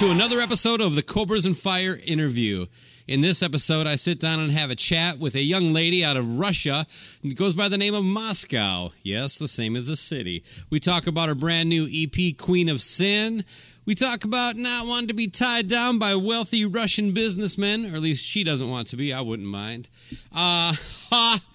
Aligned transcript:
To 0.00 0.10
another 0.10 0.40
episode 0.40 0.80
of 0.80 0.94
the 0.94 1.02
Cobras 1.02 1.44
and 1.44 1.58
Fire 1.58 1.98
interview. 2.06 2.64
In 3.06 3.20
this 3.20 3.42
episode, 3.42 3.86
I 3.86 3.96
sit 3.96 4.18
down 4.18 4.40
and 4.40 4.50
have 4.50 4.70
a 4.70 4.74
chat 4.74 5.18
with 5.18 5.34
a 5.34 5.42
young 5.42 5.74
lady 5.74 6.02
out 6.02 6.16
of 6.16 6.38
Russia. 6.38 6.86
It 7.22 7.34
goes 7.34 7.54
by 7.54 7.68
the 7.68 7.76
name 7.76 7.92
of 7.92 8.02
Moscow. 8.02 8.92
Yes, 9.02 9.36
the 9.36 9.46
same 9.46 9.76
as 9.76 9.88
the 9.88 9.96
city. 9.96 10.42
We 10.70 10.80
talk 10.80 11.06
about 11.06 11.28
her 11.28 11.34
brand 11.34 11.68
new 11.68 11.86
EP, 11.92 12.34
Queen 12.38 12.70
of 12.70 12.80
Sin. 12.80 13.44
We 13.84 13.94
talk 13.94 14.24
about 14.24 14.56
not 14.56 14.86
wanting 14.86 15.08
to 15.08 15.14
be 15.14 15.28
tied 15.28 15.68
down 15.68 15.98
by 15.98 16.14
wealthy 16.14 16.64
Russian 16.64 17.12
businessmen, 17.12 17.84
or 17.84 17.96
at 17.96 18.00
least 18.00 18.24
she 18.24 18.42
doesn't 18.42 18.70
want 18.70 18.88
to 18.88 18.96
be. 18.96 19.12
I 19.12 19.20
wouldn't 19.20 19.50
mind. 19.50 19.90
Uh, 20.32 20.72
ha! 21.10 21.40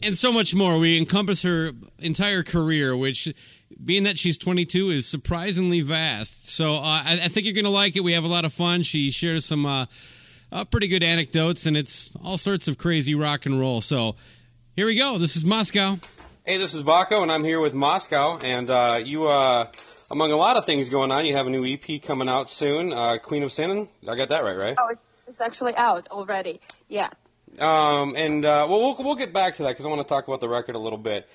And 0.00 0.16
so 0.16 0.30
much 0.30 0.54
more. 0.54 0.78
We 0.78 0.96
encompass 0.96 1.42
her 1.42 1.72
entire 1.98 2.44
career, 2.44 2.96
which 2.96 3.34
being 3.84 4.04
that 4.04 4.18
she's 4.18 4.38
22 4.38 4.90
is 4.90 5.06
surprisingly 5.06 5.80
vast. 5.80 6.50
So 6.50 6.74
uh, 6.74 6.80
I, 6.82 7.20
I, 7.24 7.28
think 7.28 7.46
you're 7.46 7.54
going 7.54 7.64
to 7.64 7.70
like 7.70 7.96
it. 7.96 8.00
We 8.00 8.12
have 8.12 8.24
a 8.24 8.28
lot 8.28 8.44
of 8.44 8.52
fun. 8.52 8.82
She 8.82 9.10
shares 9.10 9.44
some 9.44 9.66
uh, 9.66 9.86
uh, 10.50 10.64
pretty 10.64 10.88
good 10.88 11.02
anecdotes, 11.02 11.66
and 11.66 11.76
it's 11.76 12.10
all 12.22 12.38
sorts 12.38 12.68
of 12.68 12.78
crazy 12.78 13.14
rock 13.14 13.46
and 13.46 13.58
roll. 13.58 13.80
So 13.80 14.16
here 14.74 14.86
we 14.86 14.96
go. 14.96 15.18
This 15.18 15.36
is 15.36 15.44
Moscow. 15.44 15.96
Hey, 16.44 16.56
this 16.56 16.74
is 16.74 16.82
Bakko, 16.82 17.22
and 17.22 17.30
I'm 17.30 17.44
here 17.44 17.60
with 17.60 17.74
Moscow. 17.74 18.38
And 18.38 18.70
uh, 18.70 19.00
you, 19.02 19.28
uh, 19.28 19.70
among 20.10 20.32
a 20.32 20.36
lot 20.36 20.56
of 20.56 20.64
things 20.64 20.88
going 20.88 21.12
on, 21.12 21.24
you 21.26 21.36
have 21.36 21.46
a 21.46 21.50
new 21.50 21.64
EP 21.64 22.02
coming 22.02 22.28
out 22.28 22.50
soon, 22.50 22.92
uh, 22.92 23.18
Queen 23.18 23.42
of 23.42 23.52
Sin. 23.52 23.88
I 24.08 24.16
got 24.16 24.30
that 24.30 24.42
right, 24.42 24.56
right? 24.56 24.76
Oh, 24.78 24.88
it's, 24.90 25.06
it's 25.26 25.40
actually 25.40 25.74
out 25.76 26.08
already. 26.08 26.60
Yeah. 26.88 27.10
Um, 27.60 28.14
and 28.16 28.42
well, 28.42 28.68
we'll 28.68 28.96
we'll 28.98 29.14
get 29.14 29.32
back 29.32 29.56
to 29.56 29.62
that 29.64 29.70
because 29.70 29.86
I 29.86 29.88
want 29.88 30.06
to 30.06 30.08
talk 30.08 30.28
about 30.28 30.40
the 30.40 30.48
record 30.48 30.74
a 30.74 30.78
little 30.78 30.98
bit. 30.98 31.28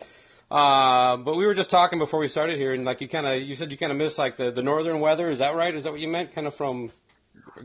Uh, 0.54 1.18
but 1.18 1.36
we 1.36 1.48
were 1.48 1.56
just 1.56 1.72
talking 1.72 1.98
before 1.98 2.20
we 2.20 2.28
started 2.28 2.60
here, 2.60 2.74
and 2.74 2.86
like 2.86 3.02
you 3.02 3.08
kind 3.08 3.26
of, 3.26 3.42
you 3.42 3.56
said 3.56 3.72
you 3.72 3.78
kind 3.78 3.92
of 3.92 3.98
miss 3.98 4.20
like 4.20 4.38
the, 4.38 4.52
the 4.52 4.62
northern 4.62 5.00
weather. 5.00 5.28
Is 5.32 5.40
that 5.40 5.56
right? 5.56 5.74
Is 5.74 5.84
that 5.86 5.92
what 5.92 6.00
you 6.00 6.08
meant? 6.08 6.36
Kind 6.36 6.46
of 6.46 6.54
from 6.54 6.92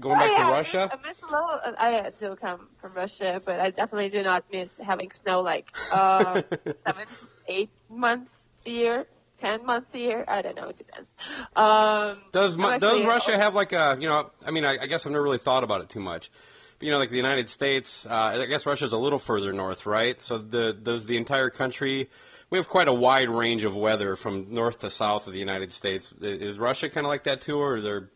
going 0.01 0.17
oh, 0.17 0.19
back 0.19 0.31
yeah, 0.31 0.47
to 0.47 0.51
Russia? 0.51 0.91
I 0.91 0.97
miss, 0.97 1.05
I 1.05 1.09
miss 1.09 1.23
a 1.23 1.27
little. 1.27 1.61
I 1.79 2.13
do 2.19 2.37
come 2.37 2.69
from 2.81 2.95
Russia, 2.95 3.43
but 3.45 3.61
I 3.61 3.73
definitely 3.73 4.09
do 4.09 4.23
not 4.23 4.45
miss 4.51 4.79
having 4.79 5.11
snow 5.11 5.43
like 5.43 5.71
uh, 5.93 6.41
seven, 6.87 7.05
eight 7.47 7.69
months 7.91 8.49
a 8.65 8.71
year. 8.71 9.07
Ten 9.37 9.67
months 9.67 9.95
a 9.95 9.99
year, 9.99 10.25
I 10.27 10.41
don't 10.41 10.57
know. 10.57 10.71
It 10.71 10.79
depends. 10.79 11.11
Um, 11.55 12.19
does 12.33 12.57
does 12.57 13.05
Russia 13.05 13.37
have 13.37 13.55
like 13.55 13.73
a 13.73 13.99
you 14.01 14.09
know? 14.09 14.31
I 14.47 14.51
mean, 14.51 14.65
I, 14.65 14.79
I 14.81 14.87
guess 14.87 15.05
I've 15.05 15.13
never 15.13 15.23
really 15.23 15.39
thought 15.39 15.63
about 15.63 15.83
it 15.83 15.91
too 15.91 16.01
much 16.01 16.31
But 16.79 16.87
you 16.87 16.91
know, 16.91 16.99
like 16.99 17.11
the 17.11 17.17
United 17.17 17.51
States, 17.51 18.07
uh, 18.07 18.15
I 18.15 18.47
guess 18.47 18.65
Russia's 18.65 18.93
a 18.93 18.99
little 18.99 19.19
further 19.19 19.53
north, 19.53 19.85
right? 19.85 20.19
So 20.23 20.39
the 20.39 20.73
does 20.73 21.05
the 21.05 21.19
entire 21.19 21.51
country 21.51 22.09
we 22.51 22.59
have 22.59 22.69
quite 22.69 22.89
a 22.89 22.93
wide 22.93 23.29
range 23.29 23.65
of 23.65 23.75
weather 23.75 24.17
from 24.17 24.53
north 24.53 24.81
to 24.81 24.91
south 24.91 25.27
of 25.27 25.33
the 25.33 25.39
United 25.39 25.73
States. 25.73 26.13
Is 26.21 26.59
Russia 26.59 26.89
kind 26.89 27.07
of 27.07 27.09
like 27.09 27.25
that 27.25 27.43
too, 27.43 27.59
or 27.59 27.77
is 27.77 27.85
there? 27.85 28.11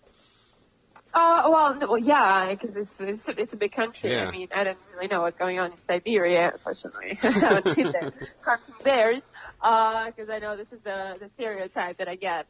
Uh, 1.15 1.47
well, 1.51 1.75
no, 1.75 1.97
yeah, 1.97 2.49
because 2.51 2.75
it's, 2.75 2.99
it's 3.01 3.29
it's 3.29 3.53
a 3.53 3.57
big 3.57 3.73
country. 3.73 4.13
Yeah. 4.13 4.29
I 4.29 4.31
mean, 4.31 4.49
I 4.55 4.65
don't 4.65 4.79
really 4.95 5.09
know 5.09 5.21
what's 5.21 5.37
going 5.37 5.59
on 5.59 5.73
in 5.73 5.79
Siberia. 5.79 6.53
Unfortunately, 6.53 7.19
I 7.23 7.31
haven't 7.31 7.77
been 7.77 7.93
there. 7.93 8.13
Hunting 8.41 8.75
bears, 8.83 9.23
because 9.61 10.31
uh, 10.31 10.33
I 10.33 10.39
know 10.39 10.57
this 10.57 10.73
is 10.73 10.81
the 10.81 11.17
the 11.21 11.29
stereotype 11.29 11.99
that 11.99 12.09
I 12.09 12.17
get. 12.17 12.47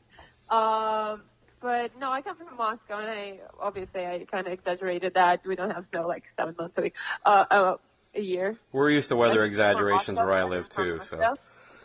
Um, 0.48 1.22
but 1.60 1.98
no, 1.98 2.12
I 2.12 2.22
come 2.22 2.36
from 2.36 2.56
Moscow, 2.56 3.00
and 3.00 3.10
I 3.10 3.40
obviously 3.58 4.06
I 4.06 4.24
kind 4.30 4.46
of 4.46 4.52
exaggerated 4.52 5.14
that 5.14 5.44
we 5.44 5.56
don't 5.56 5.70
have 5.70 5.84
snow 5.86 6.06
like 6.06 6.28
seven 6.28 6.54
months 6.56 6.78
a 6.78 6.82
week, 6.82 6.94
uh, 7.24 7.44
uh 7.50 7.76
a 8.14 8.20
year. 8.20 8.56
We're 8.70 8.90
used 8.90 9.08
to 9.08 9.16
weather 9.16 9.44
exaggerations 9.44 10.18
where 10.18 10.32
I 10.32 10.44
live 10.44 10.68
too, 10.68 11.00
so. 11.00 11.34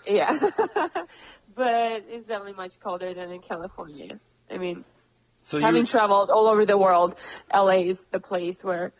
Yeah, 0.08 0.32
but 1.56 2.04
it's 2.08 2.28
definitely 2.28 2.54
much 2.54 2.80
colder 2.80 3.14
than 3.14 3.32
in 3.32 3.42
California. 3.42 4.20
I 4.50 4.58
mean, 4.58 4.86
so 5.38 5.60
having 5.60 5.86
traveled 5.86 6.30
all 6.30 6.48
over 6.48 6.66
the 6.66 6.78
world, 6.78 7.20
LA 7.54 7.90
is 7.90 8.04
the 8.12 8.20
place 8.20 8.64
where 8.64 8.94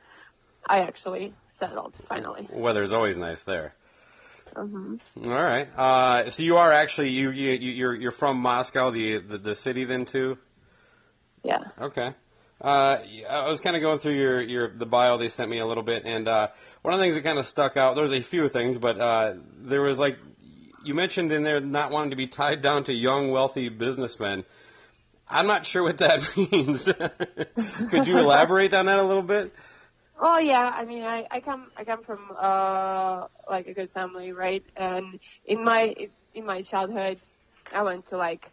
I 0.66 0.80
actually 0.80 1.34
settled 1.60 1.96
finally. 2.08 2.48
Weather's 2.52 2.92
always 2.92 3.18
nice 3.18 3.44
there. 3.44 3.74
Mm-hmm. 4.56 5.30
All 5.30 5.36
right. 5.36 5.68
Uh, 5.76 6.30
so 6.30 6.44
you 6.44 6.58
are 6.58 6.72
actually 6.72 7.10
you 7.10 7.32
you 7.32 7.52
you're 7.52 7.96
you're 7.96 8.12
from 8.12 8.38
Moscow, 8.38 8.92
the 8.92 9.18
the, 9.18 9.38
the 9.38 9.56
city 9.56 9.86
then 9.86 10.06
too. 10.06 10.38
Yeah. 11.44 11.60
Okay. 11.80 12.14
Uh, 12.60 12.98
I 13.30 13.50
was 13.50 13.60
kind 13.60 13.76
of 13.76 13.84
going 13.84 14.00
through 14.00 14.16
your, 14.16 14.42
your 14.42 14.76
the 14.76 14.88
bio 14.88 15.20
they 15.20 15.30
sent 15.30 15.50
me 15.50 15.60
a 15.60 15.66
little 15.66 15.84
bit, 15.84 16.06
and 16.06 16.28
uh, 16.28 16.48
one 16.82 16.94
of 16.94 17.00
the 17.00 17.04
things 17.04 17.14
that 17.14 17.24
kind 17.24 17.38
of 17.38 17.46
stuck 17.46 17.78
out. 17.78 17.94
There 17.94 18.04
was 18.04 18.14
a 18.14 18.24
few 18.24 18.50
things, 18.50 18.80
but 18.80 19.00
uh, 19.00 19.36
there 19.60 19.84
was 19.84 20.00
like 20.00 20.18
you 20.84 20.94
mentioned 20.94 21.32
in 21.32 21.44
there 21.44 21.60
not 21.60 21.92
wanting 21.92 22.12
to 22.12 22.16
be 22.16 22.28
tied 22.28 22.62
down 22.62 22.86
to 22.86 22.94
young, 22.94 23.32
wealthy 23.32 23.70
businessmen. 23.70 24.46
I'm 25.30 25.48
not 25.48 25.66
sure 25.66 25.84
what 25.84 25.98
that 26.00 26.38
means. 26.52 26.86
Could 27.92 28.08
you 28.08 28.18
elaborate 28.20 28.74
on 28.74 28.86
that 28.86 29.00
a 29.00 29.04
little 29.04 29.24
bit? 29.24 29.54
Oh 30.20 30.40
yeah, 30.40 30.72
I 30.74 30.86
mean, 30.86 31.04
I, 31.04 31.28
I 31.30 31.42
come 31.42 31.68
I 31.78 31.84
come 31.84 32.04
from 32.04 32.32
uh 32.36 33.28
like 33.50 33.68
a 33.68 33.74
good 33.74 33.92
family, 33.92 34.32
right? 34.32 34.64
And 34.76 35.20
in 35.46 35.64
my 35.64 35.96
in 36.34 36.46
my 36.46 36.62
childhood, 36.64 37.20
I 37.72 37.84
went 37.84 38.08
to 38.08 38.18
like 38.18 38.52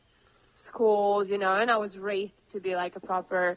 schools, 0.57 1.31
you 1.31 1.39
know, 1.39 1.55
and 1.55 1.71
I 1.71 1.79
was 1.79 1.99
raised 1.99 2.37
to 2.53 2.61
be 2.61 2.75
like 2.77 2.97
a 2.97 3.01
proper 3.01 3.57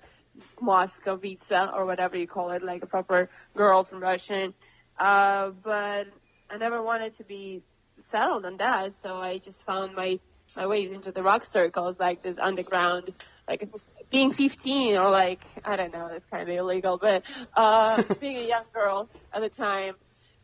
Moscovica 0.61 1.73
or 1.73 1.85
whatever 1.85 2.17
you 2.17 2.27
call 2.27 2.51
it, 2.51 2.63
like 2.63 2.83
a 2.83 2.87
proper 2.87 3.29
girl 3.55 3.83
from 3.83 3.99
Russian. 3.99 4.53
Uh, 4.97 5.49
but 5.63 6.07
I 6.49 6.57
never 6.57 6.81
wanted 6.81 7.17
to 7.17 7.23
be 7.23 7.61
settled 8.09 8.45
on 8.45 8.57
that, 8.57 8.97
so 9.01 9.15
I 9.15 9.37
just 9.37 9.65
found 9.65 9.95
my 9.95 10.19
my 10.55 10.65
ways 10.65 10.91
into 10.91 11.11
the 11.11 11.21
rock 11.21 11.45
circles, 11.45 11.99
like 11.99 12.23
this 12.23 12.37
underground, 12.39 13.13
like 13.47 13.69
being 14.09 14.31
15 14.31 14.95
or 14.97 15.11
like 15.11 15.41
I 15.63 15.75
don't 15.75 15.93
know, 15.93 16.07
it's 16.07 16.25
kind 16.25 16.43
of 16.43 16.49
illegal, 16.49 16.97
but 16.97 17.23
uh, 17.55 18.01
being 18.19 18.37
a 18.37 18.47
young 18.47 18.65
girl 18.73 19.09
at 19.33 19.41
the 19.41 19.49
time, 19.49 19.95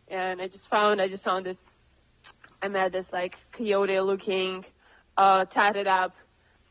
and 0.08 0.42
I 0.42 0.48
just 0.48 0.68
found 0.68 1.02
I 1.02 1.08
just 1.08 1.24
found 1.24 1.46
this. 1.46 1.66
I 2.62 2.70
met 2.70 2.94
this 2.94 3.12
like 3.12 3.36
coyote-looking, 3.52 4.64
uh, 5.18 5.44
tatted 5.46 5.86
up 5.86 6.16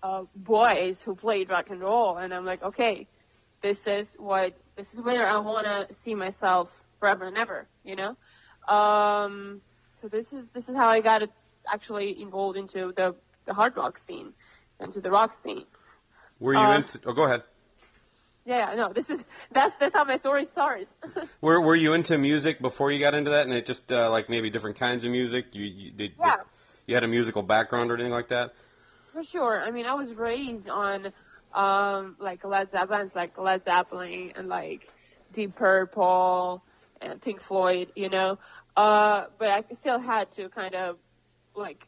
uh, 0.02 0.22
boys 0.34 1.02
who 1.02 1.14
played 1.14 1.50
rock 1.50 1.68
and 1.68 1.80
roll, 1.80 2.16
and 2.16 2.32
I'm 2.32 2.46
like, 2.46 2.62
okay, 2.62 3.06
this 3.60 3.86
is 3.86 4.14
what 4.18 4.54
this 4.76 4.94
is 4.94 5.00
where 5.00 5.26
I 5.26 5.38
want 5.38 5.66
to 5.66 5.94
see 5.94 6.14
myself 6.14 6.82
forever 6.98 7.26
and 7.26 7.36
ever, 7.36 7.66
you 7.84 7.96
know. 7.96 8.16
Um, 8.74 9.60
so 10.02 10.08
this 10.08 10.32
is 10.32 10.44
this 10.52 10.68
is 10.68 10.74
how 10.76 10.88
I 10.88 11.00
got 11.00 11.22
actually 11.72 12.20
involved 12.20 12.58
into 12.58 12.92
the 12.94 13.14
the 13.46 13.54
hard 13.54 13.76
rock 13.76 13.98
scene, 13.98 14.32
into 14.80 15.00
the 15.00 15.10
rock 15.10 15.32
scene. 15.32 15.64
Were 16.40 16.54
you 16.54 16.60
Uh, 16.60 16.76
into? 16.78 17.00
Oh, 17.06 17.12
go 17.12 17.22
ahead. 17.22 17.44
Yeah, 18.44 18.74
no, 18.74 18.92
this 18.92 19.08
is 19.08 19.24
that's 19.52 19.76
that's 19.76 19.94
how 19.94 20.02
my 20.04 20.16
story 20.16 20.46
started. 20.46 20.88
Were 21.40 21.60
Were 21.60 21.76
you 21.76 21.94
into 21.94 22.18
music 22.18 22.60
before 22.60 22.90
you 22.90 22.98
got 22.98 23.14
into 23.14 23.30
that, 23.30 23.46
and 23.46 23.54
it 23.54 23.64
just 23.66 23.90
uh, 23.92 24.10
like 24.10 24.28
maybe 24.28 24.50
different 24.50 24.76
kinds 24.76 25.04
of 25.04 25.12
music? 25.12 25.54
You 25.54 25.64
you, 25.64 25.90
did, 25.92 26.12
Yeah. 26.18 26.36
you 26.86 26.94
had 26.94 27.04
a 27.04 27.08
musical 27.08 27.42
background 27.44 27.90
or 27.90 27.94
anything 27.94 28.12
like 28.12 28.28
that? 28.28 28.54
For 29.12 29.22
sure. 29.22 29.62
I 29.62 29.70
mean, 29.70 29.86
I 29.86 29.94
was 29.94 30.14
raised 30.14 30.68
on 30.68 31.12
um, 31.54 32.16
like 32.18 32.44
Led 32.44 32.72
Zeppelin, 32.72 33.10
like 33.14 33.38
Led 33.38 33.64
Zeppelin 33.64 34.32
and 34.34 34.48
like 34.48 34.88
Deep 35.32 35.54
Purple 35.54 36.64
and 37.02 37.20
Pink 37.20 37.40
Floyd, 37.40 37.92
you 37.94 38.08
know. 38.08 38.38
Uh, 38.76 39.26
but 39.38 39.48
I 39.48 39.64
still 39.74 39.98
had 39.98 40.32
to 40.32 40.48
kind 40.48 40.74
of 40.74 40.96
like 41.54 41.86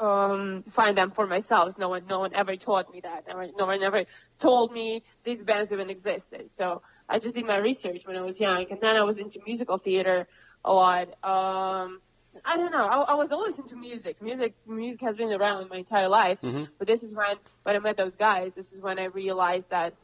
um, 0.00 0.64
find 0.68 0.96
them 0.96 1.10
for 1.10 1.26
myself. 1.26 1.78
No 1.78 1.88
one, 1.88 2.06
no 2.08 2.20
one 2.20 2.34
ever 2.34 2.56
taught 2.56 2.92
me 2.92 3.00
that. 3.00 3.24
No 3.28 3.36
one, 3.36 3.52
no 3.58 3.66
one 3.66 3.82
ever 3.82 4.04
told 4.38 4.72
me 4.72 5.02
these 5.24 5.42
bands 5.42 5.72
even 5.72 5.90
existed. 5.90 6.50
So 6.56 6.82
I 7.08 7.18
just 7.18 7.34
did 7.34 7.46
my 7.46 7.58
research 7.58 8.06
when 8.06 8.16
I 8.16 8.22
was 8.22 8.40
young, 8.40 8.66
and 8.70 8.80
then 8.80 8.96
I 8.96 9.02
was 9.02 9.18
into 9.18 9.40
musical 9.46 9.78
theater 9.78 10.26
a 10.64 10.72
lot. 10.72 11.08
Um, 11.22 12.00
I 12.44 12.56
don't 12.56 12.72
know. 12.72 12.84
I, 12.84 13.12
I 13.12 13.14
was 13.14 13.32
always 13.32 13.58
into 13.58 13.76
music. 13.76 14.20
Music, 14.20 14.54
music 14.66 15.00
has 15.02 15.16
been 15.16 15.32
around 15.32 15.68
my 15.70 15.78
entire 15.78 16.08
life. 16.08 16.40
Mm-hmm. 16.42 16.64
But 16.78 16.86
this 16.86 17.02
is 17.02 17.14
when, 17.14 17.36
when 17.62 17.76
I 17.76 17.78
met 17.78 17.96
those 17.96 18.16
guys. 18.16 18.52
This 18.54 18.72
is 18.72 18.80
when 18.80 18.98
I 18.98 19.04
realized 19.04 19.70
that 19.70 19.94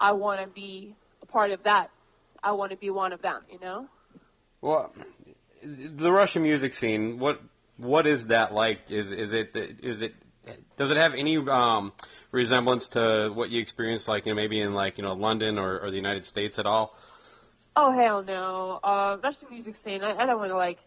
I 0.00 0.12
want 0.12 0.40
to 0.40 0.46
be 0.48 0.94
a 1.22 1.26
part 1.26 1.50
of 1.50 1.62
that. 1.64 1.90
I 2.46 2.52
want 2.52 2.70
to 2.70 2.76
be 2.76 2.90
one 2.90 3.12
of 3.12 3.20
them. 3.22 3.42
You 3.50 3.58
know. 3.58 3.88
Well, 4.60 4.94
the 5.62 6.12
Russian 6.12 6.42
music 6.42 6.74
scene. 6.74 7.18
What 7.18 7.40
what 7.76 8.06
is 8.06 8.28
that 8.28 8.54
like? 8.54 8.90
Is 8.90 9.10
is 9.10 9.32
it 9.32 9.56
is 9.82 10.00
it 10.00 10.14
does 10.76 10.92
it 10.92 10.96
have 10.96 11.14
any 11.14 11.36
um, 11.38 11.92
resemblance 12.30 12.90
to 12.90 13.32
what 13.34 13.50
you 13.50 13.60
experienced, 13.60 14.06
like 14.06 14.26
you 14.26 14.32
know, 14.32 14.36
maybe 14.36 14.60
in 14.60 14.74
like 14.74 14.96
you 14.96 15.02
know 15.02 15.14
London 15.14 15.58
or, 15.58 15.80
or 15.80 15.90
the 15.90 15.96
United 15.96 16.24
States 16.24 16.60
at 16.60 16.66
all? 16.66 16.96
Oh 17.74 17.90
hell 17.90 18.22
no. 18.22 18.78
Uh, 18.82 19.16
Russian 19.22 19.48
music 19.50 19.74
scene. 19.74 20.04
I, 20.04 20.16
I 20.16 20.26
don't 20.26 20.38
want 20.38 20.50
to 20.50 20.56
like. 20.56 20.78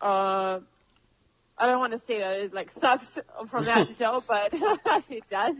Uh, 0.00 0.60
I 1.60 1.66
don't 1.66 1.80
want 1.80 1.92
to 1.92 1.98
say 1.98 2.20
that 2.20 2.32
it 2.40 2.54
like 2.54 2.70
sucks 2.70 3.18
from 3.50 3.64
that 3.64 3.88
show, 3.98 4.22
but 4.26 4.48
it 5.10 5.24
does. 5.30 5.56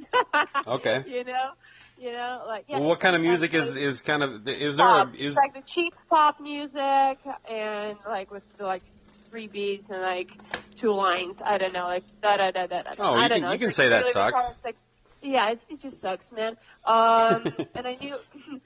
Okay. 0.67 1.05
you 1.07 1.25
know, 1.25 1.51
you 1.99 2.13
know, 2.13 2.45
like 2.47 2.65
yeah. 2.69 2.79
well, 2.79 2.89
what 2.91 3.01
kind 3.01 3.17
of 3.17 3.23
music 3.23 3.55
is 3.55 3.75
is 3.75 4.01
kind 4.03 4.23
of 4.23 4.47
is 4.49 4.77
there 4.77 4.87
pop. 4.87 5.15
a, 5.15 5.17
is 5.17 5.35
like 5.35 5.55
the 5.55 5.63
cheap 5.63 5.95
pop 6.09 6.41
music 6.41 7.19
and 7.51 7.97
like 8.07 8.31
with 8.31 8.45
the 8.57 8.65
like 8.65 8.83
three 9.31 9.47
beats 9.49 9.91
and 9.91 10.01
like 10.03 10.31
two 10.77 10.93
lines. 10.93 11.37
I 11.45 11.59
don't 11.59 11.73
know, 11.73 11.87
like 11.87 12.05
da 12.23 12.37
da 12.37 12.51
da 12.51 12.67
da 12.67 12.83
da. 12.83 12.91
Oh, 12.99 13.15
I 13.15 13.25
you 13.25 13.29
don't 13.29 13.39
can- 13.39 13.43
know. 13.43 13.49
you 13.49 13.55
It's 13.55 13.61
can 13.61 13.67
like 13.69 13.75
say 13.75 13.89
that 13.89 14.01
really 14.01 14.13
sucks. 14.13 14.55
like, 14.65 14.77
yeah, 15.23 15.51
it's, 15.51 15.67
it 15.69 15.81
just 15.81 16.01
sucks, 16.01 16.31
man. 16.33 16.57
Um, 16.85 17.45
and 17.75 17.87
I 17.87 17.97
knew, 18.01 18.17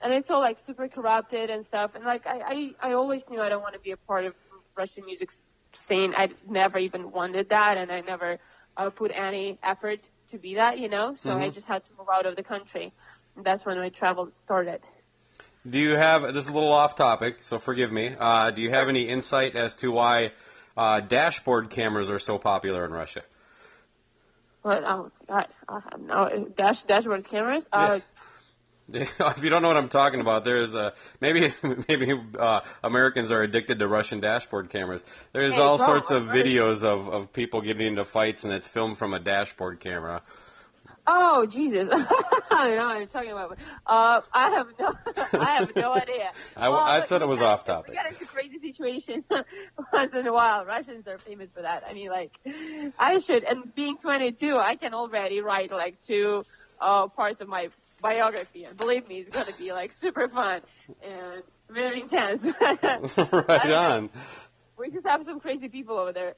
and 0.00 0.12
it's 0.12 0.30
all 0.30 0.40
like 0.40 0.60
super 0.60 0.86
corrupted 0.88 1.50
and 1.50 1.64
stuff. 1.64 1.94
And 1.96 2.04
like 2.04 2.26
I, 2.26 2.72
I, 2.82 2.90
I 2.90 2.92
always 2.92 3.28
knew 3.28 3.40
I 3.40 3.48
don't 3.48 3.62
want 3.62 3.74
to 3.74 3.80
be 3.80 3.90
a 3.90 3.96
part 3.96 4.24
of 4.24 4.34
Russian 4.76 5.04
music 5.06 5.30
scene. 5.72 6.14
I 6.16 6.30
never 6.48 6.78
even 6.78 7.10
wanted 7.10 7.48
that, 7.48 7.76
and 7.78 7.90
I 7.90 8.00
never 8.02 8.38
uh, 8.76 8.90
put 8.90 9.10
any 9.12 9.58
effort 9.62 10.00
to 10.30 10.38
be 10.38 10.54
that, 10.56 10.78
you 10.78 10.88
know. 10.88 11.14
So 11.16 11.36
I 11.36 11.48
Mhm. 11.48 11.54
just 11.54 11.66
had 11.66 11.84
to 11.84 11.90
move 11.98 12.08
out 12.12 12.26
of 12.26 12.36
the 12.36 12.42
country. 12.42 12.92
And 13.36 13.44
that's 13.44 13.64
when 13.66 13.78
my 13.78 13.90
travel 13.90 14.30
started. 14.30 14.80
Do 15.68 15.78
you 15.78 15.96
have 15.96 16.22
this 16.22 16.44
is 16.44 16.48
a 16.48 16.54
little 16.54 16.72
off 16.72 16.94
topic, 16.94 17.42
so 17.42 17.58
forgive 17.58 17.90
me. 17.90 18.14
Uh, 18.18 18.50
do 18.52 18.62
you 18.62 18.70
have 18.70 18.88
any 18.88 19.02
insight 19.02 19.56
as 19.56 19.76
to 19.76 19.90
why 19.90 20.32
uh, 20.76 21.00
dashboard 21.00 21.70
cameras 21.70 22.10
are 22.10 22.20
so 22.20 22.38
popular 22.38 22.84
in 22.84 22.92
Russia? 22.92 23.22
But 24.62 24.84
oh 24.84 25.10
god, 25.28 25.48
I 25.68 25.80
have 25.80 26.00
no 26.00 26.48
dash 26.56 26.84
dashboard 26.84 27.26
cameras. 27.26 27.68
Uh, 27.72 28.00
if 28.92 29.42
you 29.42 29.50
don't 29.50 29.62
know 29.62 29.68
what 29.68 29.76
I'm 29.76 29.88
talking 29.88 30.20
about, 30.20 30.44
there's 30.44 30.74
a 30.74 30.92
maybe 31.20 31.52
maybe 31.88 32.12
uh, 32.38 32.60
Americans 32.84 33.30
are 33.32 33.42
addicted 33.42 33.78
to 33.80 33.88
Russian 33.88 34.20
dashboard 34.20 34.70
cameras. 34.70 35.04
There's 35.32 35.54
Hey, 35.54 35.60
all 35.60 35.78
sorts 35.78 36.10
of 36.10 36.24
videos 36.24 36.84
of, 36.84 37.08
of 37.08 37.32
people 37.32 37.60
getting 37.62 37.86
into 37.88 38.04
fights, 38.04 38.44
and 38.44 38.52
it's 38.52 38.68
filmed 38.68 38.96
from 38.98 39.12
a 39.14 39.18
dashboard 39.18 39.80
camera. 39.80 40.22
oh 41.06 41.46
Jesus, 41.46 41.88
I 41.92 42.66
don't 42.68 42.76
know 42.76 42.86
what 42.86 42.96
I'm 42.96 43.06
talking 43.08 43.32
about. 43.32 43.58
Uh, 43.86 44.20
I 44.32 44.50
have 44.50 44.68
no, 44.78 44.92
I 45.40 45.56
have 45.56 45.74
no 45.74 45.92
idea. 45.94 46.30
I- 46.56 46.68
Well, 46.68 46.78
I 46.80 47.04
said 47.06 47.22
it 47.22 47.28
was 47.28 47.40
off 47.40 47.64
topic. 47.64 47.90
We 47.90 47.94
get 47.96 48.06
into 48.12 48.24
crazy 48.26 48.58
situations 48.60 49.24
once 49.92 50.12
in 50.14 50.26
a 50.26 50.32
while. 50.32 50.64
Russians 50.64 51.06
are 51.08 51.18
famous 51.18 51.48
for 51.54 51.62
that. 51.62 51.82
I 51.88 51.92
mean, 51.92 52.08
like, 52.10 52.38
I 52.98 53.18
should. 53.18 53.42
And 53.44 53.74
being 53.74 53.98
22, 53.98 54.56
I 54.56 54.76
can 54.76 54.94
already 54.94 55.40
write 55.40 55.70
like 55.72 56.00
two 56.06 56.44
uh, 56.80 57.08
parts 57.08 57.40
of 57.40 57.48
my 57.48 57.68
biography, 58.00 58.64
and 58.64 58.76
believe 58.76 59.08
me, 59.08 59.20
it's 59.20 59.30
gonna 59.30 59.56
be 59.58 59.72
like 59.72 59.92
super 59.92 60.28
fun 60.28 60.60
and 61.02 61.42
very 61.70 62.00
intense. 62.02 62.46
right 62.60 63.70
on. 63.72 64.10
we 64.78 64.90
just 64.90 65.06
have 65.06 65.24
some 65.24 65.40
crazy 65.40 65.68
people 65.68 65.98
over 65.98 66.12
there. 66.12 66.34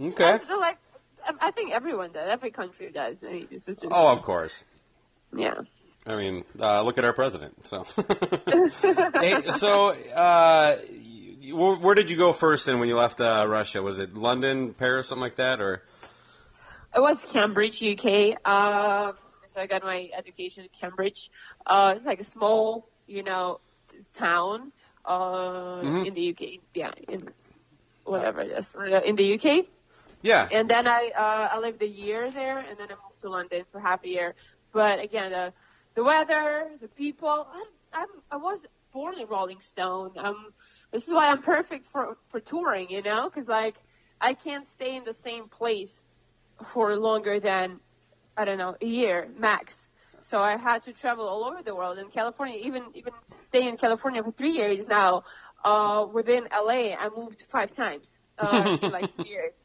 Okay. 0.00 0.32
And, 0.48 0.60
like, 0.60 0.78
I- 1.26 1.48
I 1.48 1.50
think 1.50 1.72
everyone 1.72 2.12
does. 2.12 2.28
Every 2.28 2.50
country 2.50 2.90
does. 2.92 3.22
I 3.24 3.32
mean, 3.32 3.48
just. 3.50 3.84
Oh, 3.90 4.08
of 4.08 4.22
course. 4.22 4.62
Yeah. 5.36 5.54
I 6.06 6.16
mean, 6.16 6.44
uh, 6.60 6.82
look 6.82 6.96
at 6.96 7.04
our 7.04 7.12
president. 7.12 7.66
So, 7.66 7.84
hey, 9.20 9.42
so 9.58 9.88
uh, 10.14 10.76
you- 11.40 11.56
where, 11.56 11.76
where 11.76 11.94
did 11.94 12.10
you 12.10 12.16
go 12.16 12.32
first? 12.32 12.66
Then 12.66 12.78
when 12.78 12.88
you 12.88 12.96
left 12.96 13.20
uh, 13.20 13.44
Russia, 13.48 13.82
was 13.82 13.98
it 13.98 14.14
London, 14.14 14.74
Paris, 14.74 15.08
something 15.08 15.22
like 15.22 15.36
that, 15.36 15.60
or? 15.60 15.82
It 16.94 17.00
was 17.00 17.22
Cambridge, 17.24 17.82
UK. 17.82 18.36
Uh, 19.58 19.76
so 19.76 19.86
I 19.86 20.00
got 20.00 20.18
my 20.18 20.32
education 20.36 20.64
in 20.64 20.88
Cambridge. 20.88 21.66
Uh, 21.66 21.94
it's 21.96 22.06
like 22.06 22.20
a 22.20 22.24
small, 22.24 22.88
you 23.06 23.22
know, 23.22 23.60
town 24.14 24.72
uh, 25.04 25.82
Mhm. 25.82 26.06
in 26.06 26.14
the 26.14 26.22
UK. 26.30 26.60
Yeah, 26.74 26.92
in 27.08 27.32
whatever 28.04 28.40
it 28.40 28.50
is, 28.50 28.74
Uh, 28.76 29.00
in 29.04 29.16
the 29.16 29.24
UK. 29.24 29.68
Yeah. 30.22 30.48
And 30.52 30.68
then 30.70 30.86
I 30.86 31.10
uh, 31.16 31.48
I 31.54 31.58
lived 31.58 31.82
a 31.82 31.86
year 31.88 32.30
there, 32.30 32.58
and 32.58 32.78
then 32.78 32.88
I 32.90 32.94
moved 32.94 33.20
to 33.22 33.30
London 33.30 33.64
for 33.72 33.80
half 33.80 34.04
a 34.04 34.08
year. 34.08 34.34
But 34.72 35.00
again, 35.00 35.30
the 35.32 35.54
the 35.94 36.04
weather, 36.04 36.70
the 36.80 36.88
people. 36.88 37.46
I'm, 37.52 37.68
I'm 37.92 38.22
I 38.30 38.36
was 38.36 38.66
born 38.92 39.18
in 39.18 39.26
Rolling 39.28 39.60
Stone. 39.60 40.12
Um, 40.18 40.54
this 40.92 41.06
is 41.08 41.14
why 41.14 41.28
I'm 41.28 41.42
perfect 41.42 41.86
for 41.86 42.16
for 42.30 42.40
touring. 42.40 42.90
You 42.90 43.02
know, 43.02 43.28
because 43.28 43.48
like 43.48 43.76
I 44.20 44.34
can't 44.34 44.68
stay 44.68 44.96
in 44.96 45.04
the 45.04 45.14
same 45.14 45.48
place 45.48 46.06
for 46.72 46.96
longer 46.96 47.40
than 47.40 47.80
I 48.38 48.44
don't 48.44 48.58
know 48.58 48.76
a 48.80 48.86
year 48.86 49.28
max. 49.36 49.88
So 50.22 50.38
I 50.38 50.56
had 50.56 50.84
to 50.84 50.92
travel 50.92 51.28
all 51.28 51.44
over 51.44 51.62
the 51.62 51.74
world. 51.74 51.98
In 51.98 52.08
California, 52.08 52.58
even 52.62 52.84
even 52.94 53.12
staying 53.42 53.68
in 53.68 53.76
California 53.76 54.22
for 54.22 54.30
three 54.30 54.52
years 54.52 54.86
now. 54.86 55.24
Uh, 55.64 56.06
within 56.12 56.46
LA, 56.52 56.94
I 56.94 57.08
moved 57.14 57.42
five 57.50 57.72
times 57.72 58.20
uh, 58.38 58.78
in 58.82 58.92
like 58.92 59.10
years. 59.26 59.56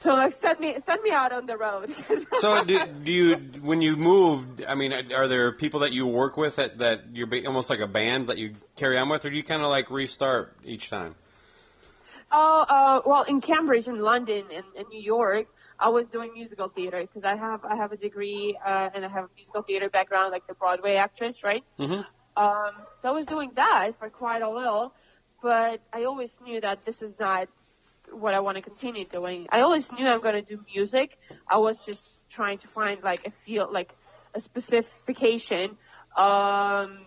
So 0.00 0.14
like 0.14 0.34
send 0.34 0.58
me 0.60 0.76
send 0.84 1.02
me 1.02 1.10
out 1.10 1.32
on 1.32 1.44
the 1.44 1.58
road. 1.58 1.94
So 2.38 2.64
do, 2.64 2.78
do 3.04 3.12
you 3.12 3.36
when 3.60 3.82
you 3.82 3.96
moved? 3.96 4.64
I 4.64 4.74
mean, 4.74 4.92
are 5.12 5.28
there 5.28 5.52
people 5.52 5.80
that 5.80 5.92
you 5.92 6.06
work 6.06 6.38
with 6.38 6.56
that 6.56 6.78
that 6.78 7.00
you're 7.12 7.28
almost 7.46 7.68
like 7.68 7.80
a 7.80 7.86
band 7.86 8.28
that 8.28 8.38
you 8.38 8.54
carry 8.76 8.96
on 8.96 9.10
with, 9.10 9.26
or 9.26 9.30
do 9.30 9.36
you 9.36 9.44
kind 9.44 9.60
of 9.60 9.68
like 9.68 9.90
restart 9.90 10.56
each 10.64 10.88
time? 10.88 11.14
Oh, 12.32 12.64
uh, 12.68 13.00
well, 13.04 13.24
in 13.24 13.40
Cambridge, 13.40 13.88
in 13.88 14.00
London, 14.00 14.44
and 14.54 14.64
in 14.76 14.84
New 14.88 15.02
York, 15.02 15.48
was 15.88 16.06
doing 16.08 16.32
musical 16.34 16.68
theater 16.68 17.00
because 17.00 17.24
I 17.24 17.36
have 17.36 17.64
I 17.64 17.76
have 17.76 17.92
a 17.92 17.96
degree 17.96 18.58
uh, 18.64 18.90
and 18.94 19.04
I 19.04 19.08
have 19.08 19.24
a 19.24 19.28
musical 19.34 19.62
theater 19.62 19.88
background, 19.88 20.30
like 20.32 20.46
the 20.46 20.54
Broadway 20.54 20.94
actress, 20.96 21.42
right? 21.42 21.64
Mhm. 21.78 22.04
Um, 22.36 22.72
so 23.00 23.08
I 23.08 23.12
was 23.12 23.26
doing 23.26 23.50
that 23.54 23.92
for 23.98 24.08
quite 24.10 24.42
a 24.42 24.50
little, 24.50 24.92
but 25.42 25.80
I 25.92 26.04
always 26.04 26.38
knew 26.40 26.60
that 26.60 26.84
this 26.84 27.02
is 27.02 27.18
not 27.18 27.48
what 28.12 28.34
I 28.34 28.40
want 28.40 28.56
to 28.56 28.62
continue 28.62 29.04
doing. 29.04 29.46
I 29.50 29.60
always 29.60 29.90
knew 29.92 30.06
I'm 30.06 30.20
going 30.20 30.34
to 30.34 30.42
do 30.42 30.62
music. 30.74 31.16
I 31.48 31.58
was 31.58 31.84
just 31.84 32.02
trying 32.30 32.58
to 32.58 32.68
find 32.68 33.02
like 33.02 33.26
a 33.26 33.30
field, 33.30 33.72
like 33.72 33.90
a 34.34 34.40
specification, 34.40 35.76
um, 36.16 37.06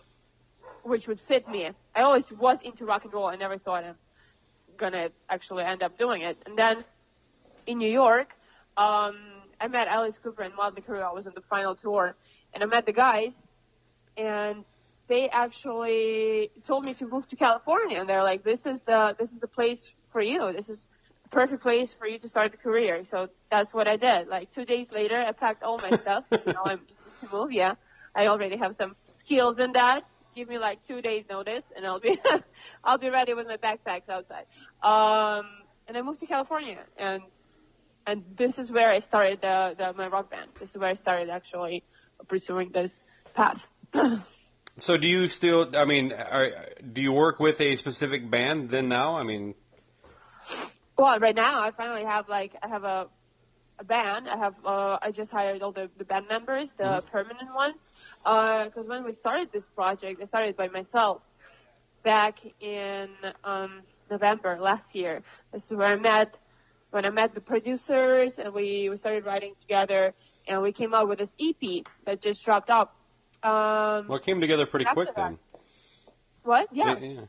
which 0.83 1.07
would 1.07 1.19
fit 1.19 1.47
me. 1.47 1.69
I 1.95 2.01
always 2.01 2.31
was 2.31 2.61
into 2.61 2.85
rock 2.85 3.03
and 3.05 3.13
roll. 3.13 3.27
I 3.27 3.35
never 3.35 3.57
thought 3.57 3.83
I'm 3.83 3.95
gonna 4.77 5.09
actually 5.29 5.63
end 5.63 5.83
up 5.83 5.97
doing 5.97 6.21
it. 6.21 6.37
And 6.45 6.57
then 6.57 6.83
in 7.65 7.77
New 7.77 7.89
York, 7.89 8.35
um, 8.77 9.17
I 9.59 9.67
met 9.67 9.87
Alice 9.87 10.19
Cooper 10.19 10.43
and 10.43 10.55
Motley 10.55 10.81
Crue. 10.81 11.01
I 11.01 11.13
was 11.13 11.27
on 11.27 11.33
the 11.35 11.41
final 11.41 11.75
tour, 11.75 12.15
and 12.53 12.63
I 12.63 12.65
met 12.65 12.85
the 12.85 12.93
guys, 12.93 13.43
and 14.17 14.65
they 15.07 15.29
actually 15.29 16.51
told 16.65 16.85
me 16.85 16.93
to 16.95 17.07
move 17.07 17.27
to 17.27 17.35
California. 17.35 17.99
And 17.99 18.09
they're 18.09 18.23
like, 18.23 18.43
"This 18.43 18.65
is 18.65 18.81
the 18.81 19.15
this 19.17 19.31
is 19.31 19.39
the 19.39 19.47
place 19.47 19.95
for 20.11 20.21
you. 20.21 20.51
This 20.53 20.69
is 20.69 20.87
the 21.23 21.29
perfect 21.29 21.61
place 21.61 21.93
for 21.93 22.07
you 22.07 22.19
to 22.19 22.27
start 22.27 22.53
a 22.53 22.57
career." 22.57 23.03
So 23.03 23.29
that's 23.49 23.73
what 23.73 23.87
I 23.87 23.97
did. 23.97 24.27
Like 24.27 24.51
two 24.51 24.65
days 24.65 24.91
later, 24.91 25.19
I 25.19 25.31
packed 25.31 25.63
all 25.63 25.77
my 25.77 25.91
stuff. 25.91 26.25
you 26.31 26.53
know, 26.53 26.63
I'm 26.65 26.79
to 27.21 27.35
move. 27.35 27.51
Yeah, 27.51 27.75
I 28.15 28.27
already 28.27 28.57
have 28.57 28.75
some 28.75 28.95
skills 29.13 29.59
in 29.59 29.73
that. 29.73 30.03
Give 30.35 30.49
me 30.49 30.57
like 30.57 30.83
two 30.85 31.01
days 31.01 31.25
notice, 31.29 31.63
and 31.75 31.85
I'll 31.85 31.99
be 31.99 32.19
I'll 32.83 32.97
be 32.97 33.09
ready 33.09 33.33
with 33.33 33.47
my 33.47 33.57
backpacks 33.57 34.09
outside. 34.09 34.45
Um, 34.81 35.45
and 35.87 35.97
I 35.97 36.01
moved 36.01 36.21
to 36.21 36.25
California, 36.25 36.83
and 36.97 37.21
and 38.05 38.23
this 38.35 38.57
is 38.57 38.71
where 38.71 38.89
I 38.89 38.99
started 38.99 39.41
the, 39.41 39.75
the 39.77 39.93
my 39.93 40.07
rock 40.07 40.31
band. 40.31 40.49
This 40.59 40.71
is 40.71 40.77
where 40.77 40.89
I 40.89 40.93
started 40.93 41.29
actually 41.29 41.83
pursuing 42.27 42.71
this 42.71 43.03
path. 43.33 43.65
So 44.77 44.97
do 44.97 45.07
you 45.07 45.27
still? 45.27 45.69
I 45.77 45.85
mean, 45.85 46.11
are, 46.13 46.49
do 46.93 46.99
you 46.99 47.11
work 47.11 47.39
with 47.39 47.61
a 47.61 47.75
specific 47.75 48.27
band 48.27 48.71
then 48.71 48.89
now? 48.89 49.17
I 49.17 49.23
mean, 49.23 49.53
Well, 50.97 51.19
right 51.19 51.35
now 51.35 51.61
I 51.61 51.69
finally 51.69 52.03
have 52.03 52.27
like 52.27 52.55
I 52.63 52.69
have 52.69 52.83
a 52.83 53.07
a 53.79 53.83
band. 53.83 54.27
I 54.27 54.37
have 54.37 54.55
uh, 54.65 54.97
I 55.01 55.11
just 55.11 55.31
hired 55.31 55.61
all 55.61 55.71
the, 55.71 55.89
the 55.97 56.05
band 56.05 56.27
members, 56.27 56.71
the 56.73 57.03
permanent 57.11 57.53
ones. 57.53 57.87
Because 58.23 58.87
when 58.87 59.03
we 59.03 59.13
started 59.13 59.51
this 59.51 59.67
project, 59.69 60.21
I 60.21 60.25
started 60.25 60.57
by 60.57 60.69
myself 60.69 61.21
back 62.03 62.39
in 62.59 63.09
um, 63.43 63.81
November 64.09 64.57
last 64.59 64.95
year. 64.95 65.21
This 65.51 65.65
is 65.65 65.75
where 65.75 65.87
I 65.87 65.95
met 65.95 66.37
when 66.93 67.05
I 67.05 67.09
met 67.09 67.33
the 67.33 67.41
producers, 67.41 68.37
and 68.37 68.53
we, 68.53 68.87
we 68.87 68.97
started 68.97 69.25
writing 69.25 69.55
together, 69.59 70.13
and 70.47 70.61
we 70.61 70.71
came 70.71 70.93
out 70.93 71.09
with 71.09 71.17
this 71.17 71.33
EP 71.41 71.83
that 72.05 72.21
just 72.21 72.45
dropped 72.45 72.69
up. 72.69 72.95
Um, 73.41 74.07
Well, 74.07 74.17
it 74.17 74.23
came 74.23 74.39
together 74.39 74.67
pretty 74.67 74.85
quick 74.85 75.07
that. 75.07 75.15
then. 75.15 75.39
what? 76.43 76.67
Yeah. 76.71 76.97
yeah. 76.99 77.21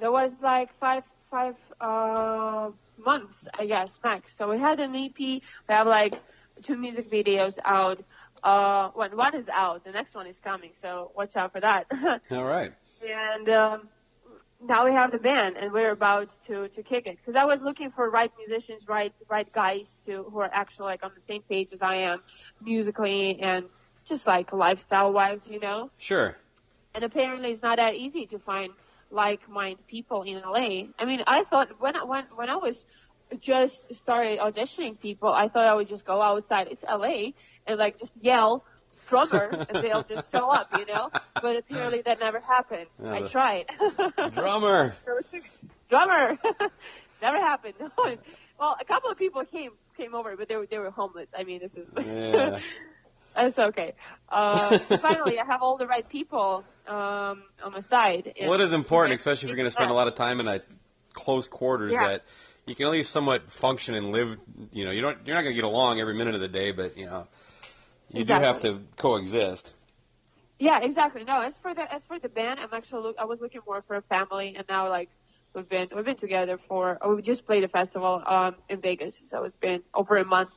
There 0.00 0.10
was 0.10 0.36
like 0.42 0.72
five 0.80 1.04
five 1.30 1.56
uh, 1.80 2.70
months, 3.04 3.46
I 3.58 3.66
guess, 3.66 3.98
max. 4.02 4.36
So 4.36 4.48
we 4.48 4.58
had 4.58 4.80
an 4.80 4.94
EP. 4.96 5.18
We 5.18 5.42
have 5.68 5.86
like 5.86 6.14
two 6.62 6.76
music 6.76 7.10
videos 7.10 7.58
out. 7.64 8.02
Uh, 8.42 8.88
one 8.90 9.16
one 9.16 9.34
is 9.36 9.48
out. 9.48 9.84
The 9.84 9.92
next 9.92 10.14
one 10.14 10.26
is 10.26 10.38
coming. 10.38 10.70
So 10.80 11.12
watch 11.14 11.36
out 11.36 11.52
for 11.52 11.60
that. 11.60 11.86
All 12.30 12.44
right. 12.44 12.72
and 13.02 13.48
um, 13.48 13.88
now 14.60 14.84
we 14.86 14.92
have 14.92 15.10
the 15.12 15.18
band, 15.18 15.56
and 15.58 15.72
we're 15.72 15.90
about 15.92 16.28
to 16.46 16.68
to 16.68 16.82
kick 16.82 17.06
it. 17.06 17.16
Because 17.18 17.36
I 17.36 17.44
was 17.44 17.62
looking 17.62 17.90
for 17.90 18.08
right 18.10 18.30
musicians, 18.38 18.88
right 18.88 19.12
right 19.28 19.50
guys 19.52 19.98
to 20.06 20.24
who 20.24 20.38
are 20.40 20.50
actually 20.52 20.86
like 20.86 21.04
on 21.04 21.12
the 21.14 21.20
same 21.20 21.42
page 21.42 21.72
as 21.72 21.82
I 21.82 21.96
am, 21.96 22.22
musically 22.60 23.38
and 23.40 23.66
just 24.04 24.26
like 24.26 24.52
lifestyle 24.52 25.12
wise, 25.12 25.46
you 25.48 25.60
know 25.60 25.90
Sure. 25.98 26.36
and 26.94 27.04
apparently 27.04 27.50
it's 27.50 27.62
not 27.62 27.76
that 27.76 27.94
easy 27.94 28.26
to 28.26 28.38
find 28.38 28.70
like-minded 29.10 29.86
people 29.86 30.22
in 30.22 30.40
LA. 30.40 30.88
I 30.98 31.04
mean, 31.04 31.22
I 31.26 31.44
thought 31.44 31.68
when 31.80 31.96
I, 31.96 32.04
when 32.04 32.24
when 32.34 32.50
I 32.50 32.56
was 32.56 32.86
just 33.40 33.94
started 33.94 34.38
auditioning 34.38 34.98
people, 35.00 35.28
I 35.32 35.48
thought 35.48 35.66
I 35.66 35.74
would 35.74 35.88
just 35.88 36.04
go 36.04 36.20
outside. 36.22 36.68
It's 36.70 36.82
LA 36.82 37.32
and 37.66 37.78
like 37.78 37.98
just 37.98 38.12
yell 38.20 38.64
drummer 39.08 39.66
and 39.68 39.84
they'll 39.84 40.02
just 40.02 40.30
show 40.30 40.50
up, 40.50 40.68
you 40.78 40.86
know. 40.86 41.10
But 41.34 41.56
apparently 41.56 42.02
that 42.02 42.20
never 42.20 42.40
happened. 42.40 42.86
Yeah, 43.02 43.12
I 43.12 43.22
tried. 43.22 43.66
Drummer. 44.34 44.94
drummer 45.88 46.38
never 47.22 47.36
happened. 47.38 47.74
well, 48.58 48.76
a 48.80 48.84
couple 48.84 49.10
of 49.10 49.18
people 49.18 49.44
came 49.44 49.72
came 49.96 50.14
over, 50.14 50.36
but 50.36 50.48
they 50.48 50.56
were 50.56 50.66
they 50.66 50.78
were 50.78 50.90
homeless. 50.90 51.28
I 51.36 51.44
mean, 51.44 51.60
this 51.60 51.74
is 51.74 51.88
Yeah. 51.96 52.60
That's 53.34 53.58
okay. 53.58 53.92
Uh, 54.30 54.78
finally, 54.78 55.38
I 55.38 55.44
have 55.44 55.60
all 55.60 55.76
the 55.76 55.86
right 55.86 56.08
people 56.08 56.64
um, 56.88 57.42
on 57.62 57.72
my 57.72 57.80
side. 57.80 58.32
What 58.40 58.62
is 58.62 58.72
important, 58.72 59.18
especially 59.18 59.46
if 59.46 59.50
you're 59.50 59.56
going 59.56 59.68
to 59.68 59.72
spend 59.72 59.90
a 59.90 59.94
lot 59.94 60.08
of 60.08 60.14
time 60.14 60.40
in 60.40 60.48
a 60.48 60.62
close 61.12 61.46
quarters, 61.46 61.92
Yeah. 61.92 62.08
that 62.08 62.22
you 62.64 62.74
can 62.74 62.86
at 62.86 62.92
least 62.92 63.10
somewhat 63.12 63.52
function 63.52 63.94
and 63.94 64.10
live. 64.10 64.38
You 64.72 64.86
know, 64.86 64.90
you 64.90 65.02
don't. 65.02 65.18
You're 65.26 65.34
not 65.34 65.42
going 65.42 65.54
to 65.54 65.60
get 65.60 65.64
along 65.64 66.00
every 66.00 66.14
minute 66.14 66.34
of 66.34 66.40
the 66.40 66.48
day, 66.48 66.72
but 66.72 66.96
you 66.96 67.04
know, 67.04 67.28
you 68.16 68.24
do 68.24 68.32
have 68.34 68.60
to 68.60 68.80
coexist. 68.96 69.72
Yeah, 70.58 70.80
exactly. 70.82 71.24
No, 71.24 71.42
as 71.42 71.56
for 71.58 71.74
the 71.74 71.92
as 71.92 72.04
for 72.04 72.18
the 72.18 72.28
band, 72.28 72.60
I'm 72.60 72.68
actually 72.72 73.02
look, 73.02 73.16
I 73.18 73.24
was 73.26 73.40
looking 73.40 73.60
more 73.66 73.82
for 73.82 73.96
a 73.96 74.02
family, 74.02 74.54
and 74.56 74.64
now 74.68 74.88
like 74.88 75.10
we've 75.54 75.68
been 75.68 75.88
we've 75.94 76.04
been 76.04 76.16
together 76.16 76.56
for 76.56 76.98
oh, 77.02 77.14
we 77.16 77.22
just 77.22 77.44
played 77.46 77.64
a 77.64 77.68
festival 77.68 78.22
um 78.26 78.56
in 78.68 78.80
Vegas, 78.80 79.20
so 79.28 79.44
it's 79.44 79.56
been 79.56 79.82
over 79.94 80.16
a 80.16 80.24
month, 80.24 80.50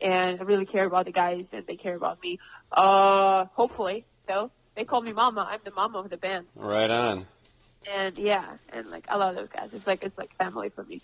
and 0.00 0.40
I 0.40 0.44
really 0.44 0.66
care 0.66 0.84
about 0.84 1.06
the 1.06 1.12
guys, 1.12 1.52
and 1.54 1.66
they 1.66 1.76
care 1.76 1.94
about 1.96 2.20
me. 2.22 2.38
Uh, 2.70 3.46
hopefully, 3.54 4.04
though 4.26 4.50
they 4.76 4.84
call 4.84 5.00
me 5.00 5.12
mama. 5.12 5.46
I'm 5.50 5.60
the 5.64 5.70
mama 5.72 5.98
of 5.98 6.10
the 6.10 6.18
band, 6.18 6.46
Right 6.54 6.90
on. 6.90 7.26
and 7.90 8.18
yeah, 8.18 8.44
and 8.70 8.86
like 8.90 9.06
I 9.08 9.16
love 9.16 9.34
those 9.34 9.48
guys. 9.48 9.72
It's 9.72 9.86
like 9.86 10.04
it's 10.04 10.18
like 10.18 10.34
family 10.36 10.68
for 10.68 10.84
me. 10.84 11.00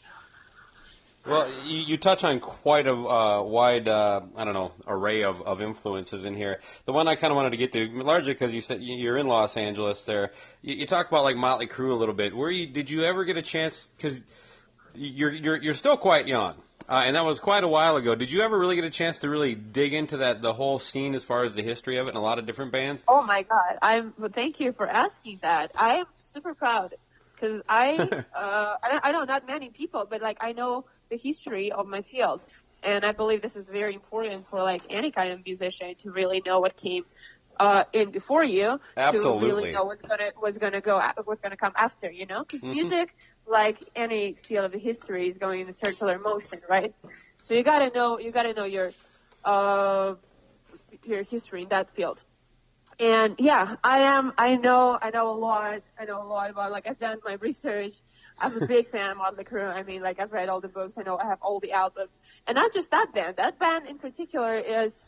Well, 1.26 1.49
you, 1.64 1.78
you 1.78 1.97
touch 1.97 2.23
on 2.23 2.38
quite 2.40 2.87
a 2.87 2.93
uh, 2.93 3.43
wide, 3.43 3.88
uh, 3.88 4.21
I 4.37 4.45
don't 4.45 4.52
know, 4.52 4.73
array 4.87 5.23
of, 5.25 5.40
of 5.40 5.62
influences 5.62 6.25
in 6.26 6.35
here. 6.35 6.61
The 6.85 6.93
one 6.93 7.09
I 7.09 7.14
kind 7.16 7.31
of 7.31 7.37
wanted 7.37 7.50
to 7.50 7.57
get 7.57 7.73
to, 7.73 7.87
largely 8.02 8.35
because 8.35 8.52
you 8.52 8.61
said 8.61 8.83
you- 8.83 8.97
you're 8.97 9.16
in 9.16 9.26
Los 9.26 9.57
Angeles. 9.57 10.04
There, 10.04 10.33
you, 10.61 10.75
you 10.75 10.87
talk 10.87 11.09
about 11.09 11.25
like 11.25 11.37
Motley 11.37 11.66
Crue 11.66 11.93
a 11.93 11.95
little 11.95 12.14
bit. 12.14 12.37
Were 12.37 12.50
you? 12.50 12.66
Did 12.66 12.90
you 12.90 13.04
ever 13.04 13.25
get 13.25 13.38
a 13.38 13.43
chance? 13.43 13.88
Because 13.97 14.21
you're 14.95 15.33
you're 15.33 15.57
you're 15.57 15.75
still 15.75 15.97
quite 15.97 16.28
young, 16.28 16.57
uh, 16.90 17.02
and 17.07 17.16
that 17.16 17.25
was 17.25 17.40
quite 17.40 17.64
a 17.64 17.69
while 17.69 17.97
ago. 17.97 18.14
Did 18.14 18.31
you 18.31 18.43
ever 18.43 18.59
really 18.59 18.76
get 18.76 18.85
a 18.85 18.90
chance 18.90 19.21
to 19.21 19.31
really 19.31 19.54
dig 19.54 19.95
into 19.95 20.19
that 20.19 20.43
the 20.43 20.52
whole 20.52 20.78
scene 20.78 21.14
as 21.14 21.25
far 21.25 21.45
as 21.45 21.54
the 21.54 21.62
history 21.62 21.97
of 21.97 22.07
it 22.07 22.11
and 22.11 22.19
a 22.19 22.21
lot 22.21 22.38
of 22.38 22.45
different 22.45 22.71
bands? 22.71 23.02
Oh 23.09 23.23
my 23.23 23.43
God! 23.45 23.78
I'm. 23.81 24.12
Well, 24.19 24.31
thank 24.33 24.61
you 24.61 24.73
for 24.73 24.87
asking 24.87 25.38
that. 25.40 25.73
I 25.75 25.95
am 26.00 26.07
super 26.35 26.52
proud 26.54 26.95
because 27.35 27.62
I, 27.66 27.95
uh, 28.37 28.76
I, 28.83 28.88
don't- 28.90 29.04
I 29.07 29.12
know 29.12 29.25
not 29.25 29.47
many 29.47 29.71
people, 29.71 30.07
but 30.09 30.21
like 30.21 30.37
I 30.43 30.52
know 30.52 30.85
the 31.14 31.28
history 31.28 31.73
of 31.73 31.87
my 31.87 32.02
field, 32.02 32.40
and 32.83 33.04
I 33.04 33.12
believe 33.12 33.40
this 33.42 33.56
is 33.56 33.68
very 33.68 33.94
important 33.94 34.47
for 34.49 34.62
like 34.62 34.83
any 34.90 35.11
kind 35.12 35.33
of 35.33 35.44
musician 35.44 35.94
to 36.02 36.11
really 36.11 36.42
know 36.47 36.61
what 36.61 36.76
came 36.76 37.04
uh, 37.61 37.85
in 37.92 38.11
before 38.11 38.44
you, 38.44 38.80
Absolutely. 38.97 39.40
to 39.40 39.47
really 39.47 39.73
know 39.73 39.85
what's 39.85 40.02
gonna 40.02 40.30
what's 40.42 40.59
gonna 40.59 40.80
go 40.80 41.00
what's 41.25 41.40
gonna 41.40 41.56
come 41.56 41.75
after. 41.76 42.11
You 42.11 42.26
know, 42.26 42.40
because 42.44 42.62
Mhm. 42.62 42.73
music, 42.78 43.09
like 43.47 43.78
any 43.94 44.35
field 44.47 44.66
of 44.75 44.80
history, 44.80 45.28
is 45.28 45.38
going 45.38 45.61
in 45.61 45.68
a 45.68 45.73
circular 45.73 46.18
motion, 46.18 46.61
right? 46.68 46.92
So 47.42 47.54
you 47.54 47.62
gotta 47.62 47.90
know 47.94 48.18
you 48.18 48.33
gotta 48.33 48.54
know 48.54 48.64
your 48.64 48.94
uh, 49.44 50.14
your 51.04 51.23
history 51.23 51.62
in 51.62 51.68
that 51.71 51.90
field 51.90 52.18
and 52.99 53.37
yeah, 53.38 53.76
I 53.83 54.00
am. 54.02 54.33
I 54.38 54.56
know. 54.56 54.99
I 55.00 55.11
know 55.11 55.30
a 55.30 55.38
lot. 55.38 55.83
I 55.99 56.04
know 56.04 56.23
a 56.23 56.28
lot 56.28 56.50
about. 56.50 56.71
Like 56.73 56.87
I've 56.87 56.99
done 56.99 57.18
my 57.25 57.35
research. 57.35 57.94
I'm 58.38 58.62
a 58.62 58.67
big 58.67 58.88
fan 58.88 59.11
of 59.11 59.17
Motley 59.17 59.45
Crue. 59.45 59.73
I 59.73 59.83
mean, 59.83 60.03
like 60.03 60.21
I've 60.21 60.33
read 60.33 60.49
all 60.49 60.61
the 60.61 60.69
books. 60.69 60.99
I 60.99 61.03
know 61.03 61.19
I 61.19 61.25
have 61.26 61.38
all 61.41 61.61
the 61.61 61.73
albums, 61.73 62.21
and 62.47 62.57
not 62.57 62.73
just 62.73 62.91
that 62.91 63.12
band. 63.14 63.37
That 63.37 63.59
band 63.59 63.87
in 63.87 63.99
particular 63.99 64.53
is, 64.55 64.99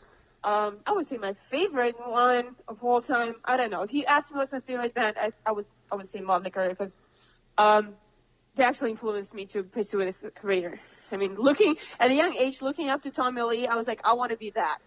um, 0.43 0.77
I 0.85 0.93
would 0.93 1.07
say 1.07 1.17
my 1.17 1.33
favorite 1.49 1.95
one 1.99 2.55
of 2.67 2.83
all 2.83 3.01
time. 3.01 3.35
I 3.43 3.57
don't 3.57 3.69
know. 3.69 3.81
If 3.81 3.93
you 3.93 4.05
ask 4.05 4.31
me 4.31 4.37
what's 4.37 4.51
my 4.51 4.61
favorite 4.61 4.93
band, 4.93 5.17
I, 5.19 5.31
I 5.45 5.51
would 5.51 5.65
I 5.91 5.95
would 5.95 6.09
say 6.09 6.21
Motley 6.21 6.51
Crue 6.51 6.69
because, 6.69 7.01
um, 7.57 7.95
they 8.55 8.63
actually 8.63 8.91
influenced 8.91 9.33
me 9.33 9.45
to 9.47 9.63
pursue 9.63 9.99
this 9.99 10.17
career. 10.35 10.79
I 11.13 11.17
mean, 11.17 11.35
looking 11.35 11.77
at 11.99 12.11
a 12.11 12.13
young 12.13 12.35
age, 12.35 12.61
looking 12.61 12.89
up 12.89 13.03
to 13.03 13.11
Tommy 13.11 13.41
Lee, 13.41 13.67
I 13.67 13.75
was 13.75 13.87
like, 13.87 14.01
I 14.03 14.13
want 14.13 14.31
to 14.31 14.37
be 14.37 14.51
that. 14.51 14.79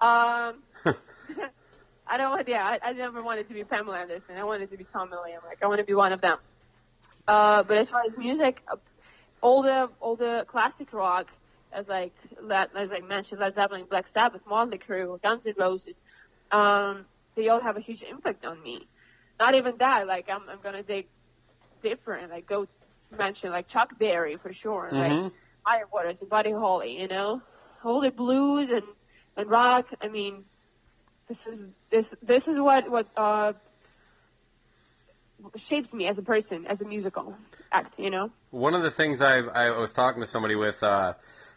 Um, 0.00 0.62
I 2.06 2.16
don't 2.16 2.30
want, 2.30 2.48
yeah, 2.48 2.64
I, 2.64 2.88
I 2.88 2.92
never 2.92 3.22
wanted 3.22 3.48
to 3.48 3.54
be 3.54 3.64
Pamela 3.64 3.98
Anderson. 3.98 4.36
I 4.36 4.44
wanted 4.44 4.70
to 4.70 4.76
be 4.76 4.84
Tommy 4.84 5.12
Lee. 5.24 5.34
I'm 5.34 5.44
like, 5.46 5.62
I 5.62 5.66
want 5.66 5.78
to 5.78 5.84
be 5.84 5.94
one 5.94 6.12
of 6.12 6.20
them. 6.20 6.38
Uh, 7.28 7.64
but 7.64 7.78
as 7.78 7.90
far 7.90 8.02
as 8.08 8.18
music, 8.18 8.64
all 9.42 9.62
the 9.62 9.90
all 10.00 10.16
the 10.16 10.44
classic 10.48 10.92
rock, 10.92 11.30
as 11.72 11.88
like 11.88 12.14
that, 12.48 12.70
as 12.76 12.90
I 12.92 13.00
mentioned, 13.00 13.40
Led 13.40 13.54
Zeppelin, 13.54 13.86
Black 13.90 14.08
Sabbath, 14.08 14.42
Motley 14.46 14.78
Crue, 14.78 15.20
Guns 15.22 15.46
N' 15.46 15.54
Roses, 15.58 16.02
um, 16.52 17.06
they 17.36 17.48
all 17.48 17.60
have 17.60 17.76
a 17.76 17.80
huge 17.80 18.02
impact 18.02 18.44
on 18.46 18.62
me. 18.62 18.88
Not 19.40 19.54
even 19.54 19.76
that, 19.78 20.06
like 20.08 20.28
I'm 20.30 20.48
I'm 20.48 20.60
gonna 20.60 20.82
dig 20.84 21.08
different, 21.82 22.30
like 22.30 22.46
go 22.46 22.66
mention 23.10 23.50
like 23.50 23.68
Chuck 23.68 23.98
Berry 23.98 24.36
for 24.36 24.52
sure, 24.52 24.94
like 24.96 25.20
Mhm. 25.20 25.32
Fire 25.64 25.86
Waters 25.92 26.20
and 26.20 26.30
Buddy 26.30 26.52
Holly, 26.52 27.00
you 27.00 27.08
know, 27.08 27.42
all 27.84 28.00
the 28.00 28.10
blues 28.10 28.70
and 28.70 28.84
and 29.36 29.50
rock. 29.50 29.86
I 30.02 30.08
mean, 30.08 30.44
this 31.28 31.46
is 31.46 31.66
this 31.90 32.14
this 32.22 32.48
is 32.48 32.58
what 32.60 32.90
what 32.90 33.08
uh 33.16 33.52
shaped 35.56 35.92
me 35.92 36.06
as 36.06 36.18
a 36.18 36.22
person, 36.22 36.66
as 36.66 36.80
a 36.80 36.84
musical 36.84 37.36
act, 37.72 37.98
you 37.98 38.10
know. 38.10 38.30
One 38.50 38.74
of 38.74 38.82
the 38.82 38.90
things 38.90 39.20
I've, 39.20 39.48
I 39.48 39.70
was 39.70 39.92
talking 39.92 40.20
to 40.20 40.26
somebody 40.26 40.54
with 40.54 40.82
uh, 40.82 41.14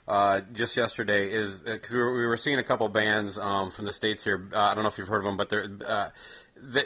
uh, 0.08 0.42
just 0.54 0.78
yesterday 0.78 1.32
is 1.32 1.64
because 1.64 1.92
we 1.92 2.00
were, 2.00 2.18
we 2.18 2.26
were 2.26 2.38
seeing 2.38 2.60
a 2.60 2.64
couple 2.64 2.88
bands 2.90 3.38
um, 3.38 3.72
from 3.72 3.86
the 3.86 3.94
states 3.94 4.24
here. 4.24 4.50
Uh, 4.54 4.60
I 4.60 4.74
don't 4.76 4.84
know 4.84 4.90
if 4.90 4.98
you've 4.98 5.08
heard 5.08 5.20
of 5.20 5.26
them, 5.26 5.38
but 5.38 5.50
they're 5.50 5.66
uh, 5.86 6.10
the, 6.56 6.86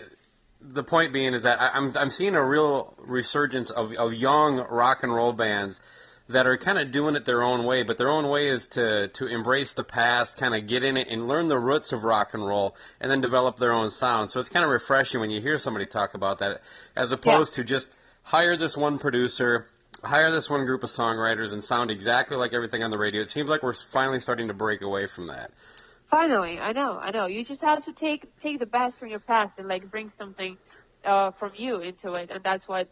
the 0.62 0.84
point 0.84 1.14
being 1.14 1.34
is 1.34 1.44
that 1.44 1.62
I, 1.62 1.70
I'm 1.74 1.96
I'm 1.98 2.12
seeing 2.12 2.36
a 2.36 2.44
real 2.44 2.94
resurgence 2.98 3.72
of, 3.72 3.92
of 3.94 4.14
young 4.14 4.66
rock 4.70 5.04
and 5.04 5.14
roll 5.14 5.34
bands 5.34 5.80
that 6.28 6.48
are 6.48 6.58
kind 6.58 6.80
of 6.80 6.92
doing 6.92 7.16
it 7.16 7.26
their 7.26 7.44
own 7.44 7.66
way, 7.66 7.84
but 7.84 7.98
their 7.98 8.10
own 8.10 8.30
way 8.30 8.50
is 8.50 8.68
to 8.70 9.10
to 9.10 9.28
embrace 9.28 9.74
the 9.74 9.84
past, 9.84 10.38
kind 10.38 10.56
of 10.56 10.68
get 10.68 10.84
in 10.84 10.98
it 10.98 11.08
and 11.10 11.28
learn 11.28 11.48
the 11.48 11.60
roots 11.60 11.92
of 11.92 12.04
rock 12.04 12.34
and 12.34 12.46
roll, 12.46 12.76
and 13.00 13.12
then 13.12 13.22
develop 13.22 13.58
their 13.58 13.74
own 13.74 13.92
sound. 13.92 14.32
So 14.32 14.40
it's 14.40 14.50
kind 14.50 14.66
of 14.66 14.72
refreshing 14.72 15.20
when 15.20 15.30
you 15.30 15.42
hear 15.42 15.58
somebody 15.58 15.86
talk 15.86 16.16
about 16.16 16.40
that, 16.40 16.62
as 16.96 17.12
opposed 17.12 17.56
to 17.56 17.64
just 17.64 17.88
hire 18.24 18.58
this 18.58 18.76
one 18.76 18.98
producer, 18.98 19.68
hire 20.04 20.32
this 20.32 20.50
one 20.50 20.66
group 20.66 20.84
of 20.84 20.90
songwriters, 20.90 21.54
and 21.54 21.64
sound 21.64 21.92
exactly 21.92 22.38
like 22.38 22.54
everything 22.54 22.82
on 22.82 22.90
the 22.90 22.98
radio. 22.98 23.22
It 23.22 23.30
seems 23.30 23.50
like 23.50 23.62
we're 23.62 23.74
finally 23.74 24.20
starting 24.20 24.48
to 24.48 24.54
break 24.56 24.82
away 24.82 25.06
from 25.06 25.28
that. 25.28 25.52
Finally, 26.08 26.60
I 26.60 26.72
know, 26.72 26.98
I 26.98 27.12
know. 27.12 27.28
You 27.28 27.44
just 27.44 27.62
have 27.62 27.86
to 27.86 27.94
take 27.94 28.40
take 28.40 28.58
the 28.60 28.66
best 28.66 28.98
from 28.98 29.10
your 29.10 29.20
past 29.20 29.60
and 29.60 29.68
like 29.68 29.92
bring 29.92 30.10
something 30.10 30.58
uh, 31.04 31.32
from 31.32 31.52
you 31.56 31.82
into 31.82 32.14
it, 32.14 32.32
and 32.32 32.44
that's 32.44 32.68
what 32.68 32.90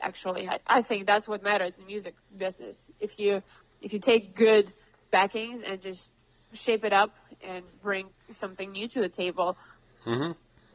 actually 0.00 0.48
I, 0.48 0.58
I 0.66 0.82
think 0.82 1.06
that's 1.06 1.28
what 1.28 1.42
matters 1.42 1.78
in 1.78 1.86
music 1.86 2.14
business. 2.36 2.76
If 3.00 3.18
you 3.18 3.42
if 3.80 3.92
you 3.92 3.98
take 3.98 4.34
good 4.34 4.72
backings 5.10 5.62
and 5.62 5.80
just 5.80 6.10
shape 6.52 6.84
it 6.84 6.92
up 6.92 7.14
and 7.42 7.64
bring 7.82 8.08
something 8.38 8.72
new 8.72 8.88
to 8.88 9.00
the 9.00 9.08
table, 9.08 9.56
hmm 10.04 10.32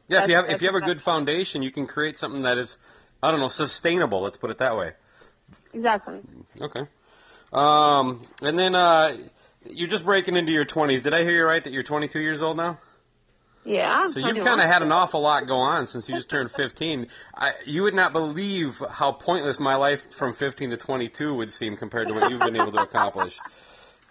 Yeah, 0.08 0.24
if 0.24 0.30
you 0.30 0.36
have 0.36 0.50
if 0.50 0.62
you 0.62 0.68
have 0.68 0.76
a 0.76 0.82
good 0.82 1.02
foundation, 1.02 1.64
you 1.64 1.72
can 1.72 1.88
create 1.88 2.18
something 2.18 2.44
that 2.44 2.58
is, 2.58 2.78
I 3.22 3.32
don't 3.32 3.40
know, 3.40 3.48
sustainable. 3.50 4.22
Let's 4.22 4.38
put 4.38 4.50
it 4.52 4.60
that 4.60 4.78
way. 4.78 4.94
exactly. 5.74 6.22
Okay. 6.62 6.88
Um, 7.52 8.22
and 8.42 8.58
then 8.60 8.76
uh, 8.76 9.18
you're 9.70 9.88
just 9.90 10.06
breaking 10.06 10.36
into 10.36 10.52
your 10.52 10.66
20s. 10.66 11.04
Did 11.04 11.14
I 11.14 11.24
hear 11.24 11.32
you 11.32 11.46
right 11.46 11.64
that 11.64 11.72
you're 11.72 11.84
22 11.84 12.20
years 12.20 12.42
old 12.42 12.58
now? 12.58 12.80
Yeah. 13.66 14.08
So 14.10 14.20
you've 14.20 14.46
kind 14.46 14.62
of 14.62 14.68
had 14.68 14.84
an 14.84 14.92
awful 14.92 15.22
lot 15.22 15.48
go 15.48 15.56
on 15.56 15.88
since 15.88 16.08
you 16.08 16.16
just 16.16 16.30
turned 16.30 16.52
15. 16.52 17.08
I, 17.34 17.54
you 17.66 17.84
would 17.84 17.96
not 17.96 18.14
believe 18.14 18.82
how 18.90 19.12
pointless 19.12 19.60
my 19.60 19.76
life 19.76 20.02
from 20.12 20.34
15 20.34 20.70
to 20.70 20.78
22 20.78 21.34
would 21.34 21.52
seem 21.52 21.76
compared 21.76 22.08
to 22.10 22.14
what 22.14 22.30
you've 22.30 22.40
been 22.40 22.56
able 22.56 22.72
to 22.74 22.82
accomplish. 22.82 23.40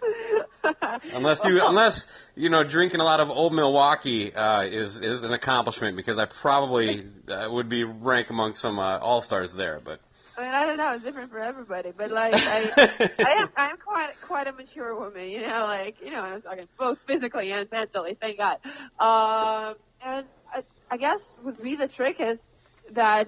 unless 1.13 1.43
you, 1.45 1.65
unless 1.65 2.07
you 2.35 2.49
know, 2.49 2.63
drinking 2.65 2.99
a 2.99 3.03
lot 3.03 3.21
of 3.21 3.29
Old 3.29 3.53
Milwaukee 3.53 4.33
uh, 4.33 4.63
is 4.63 4.99
is 4.99 5.23
an 5.23 5.31
accomplishment 5.31 5.95
because 5.95 6.17
I 6.17 6.25
probably 6.25 7.05
uh, 7.29 7.47
would 7.49 7.69
be 7.69 7.85
rank 7.85 8.29
among 8.29 8.55
some 8.55 8.77
uh, 8.77 8.97
all 8.99 9.21
stars 9.21 9.53
there. 9.53 9.79
But 9.83 9.99
I 10.37 10.41
mean, 10.41 10.53
I 10.53 10.65
don't 10.65 10.77
know. 10.77 10.93
It's 10.93 11.03
different 11.03 11.31
for 11.31 11.39
everybody, 11.39 11.91
but 11.95 12.11
like, 12.11 12.33
I, 12.35 12.71
I 13.19 13.41
am, 13.41 13.49
I'm 13.55 13.77
quite, 13.77 14.21
quite 14.21 14.47
a 14.47 14.51
mature 14.51 14.97
woman. 14.97 15.29
You 15.29 15.41
know, 15.41 15.65
like, 15.65 16.01
you 16.01 16.11
know, 16.11 16.21
I'm 16.21 16.41
talking 16.41 16.67
both 16.77 16.99
physically 17.07 17.51
and 17.51 17.69
mentally. 17.71 18.17
Thank 18.19 18.37
God. 18.37 18.57
Um, 18.99 19.75
and 20.03 20.25
I, 20.53 20.63
I 20.91 20.97
guess 20.97 21.21
with 21.43 21.63
me, 21.63 21.75
the 21.75 21.87
trick 21.87 22.19
is 22.19 22.39
that 22.91 23.27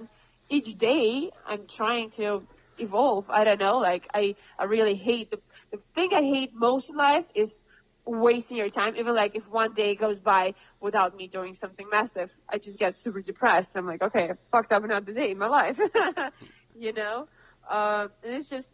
each 0.50 0.76
day 0.76 1.30
I'm 1.46 1.66
trying 1.66 2.10
to 2.10 2.46
evolve. 2.78 3.30
I 3.30 3.44
don't 3.44 3.60
know. 3.60 3.78
Like, 3.78 4.06
I, 4.12 4.34
I 4.58 4.64
really 4.64 4.94
hate 4.94 5.30
the, 5.30 5.40
the 5.72 5.78
thing 5.94 6.10
I 6.14 6.22
hate 6.22 6.50
most 6.54 6.90
in 6.90 6.96
life 6.96 7.26
is 7.34 7.64
wasting 8.04 8.56
your 8.56 8.68
time. 8.68 8.96
Even 8.96 9.14
like 9.14 9.34
if 9.34 9.48
one 9.48 9.74
day 9.74 9.94
goes 9.94 10.18
by 10.18 10.54
without 10.80 11.16
me 11.16 11.26
doing 11.26 11.56
something 11.60 11.88
massive, 11.90 12.30
I 12.48 12.58
just 12.58 12.78
get 12.78 12.96
super 12.96 13.20
depressed. 13.20 13.76
I'm 13.76 13.86
like, 13.86 14.02
okay, 14.02 14.30
I 14.30 14.32
fucked 14.50 14.72
up 14.72 14.84
another 14.84 15.12
day 15.12 15.30
in 15.30 15.38
my 15.38 15.48
life. 15.48 15.78
you 16.78 16.92
know, 16.92 17.28
uh, 17.68 18.08
and 18.22 18.34
it's 18.34 18.48
just, 18.48 18.70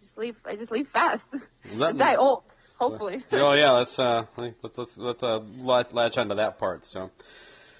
just 0.00 0.16
leave. 0.18 0.40
I 0.44 0.56
just 0.56 0.70
leave 0.70 0.88
fast. 0.88 1.28
That- 1.74 1.96
die 1.98 2.16
old, 2.16 2.42
hopefully. 2.78 3.24
oh 3.32 3.52
yeah, 3.52 3.70
let's 3.72 3.98
uh 3.98 4.26
let's 4.36 4.78
let's 4.78 4.98
let's 4.98 5.22
uh, 5.22 5.40
latch 5.92 6.18
onto 6.18 6.36
that 6.36 6.58
part. 6.58 6.84
So. 6.84 7.10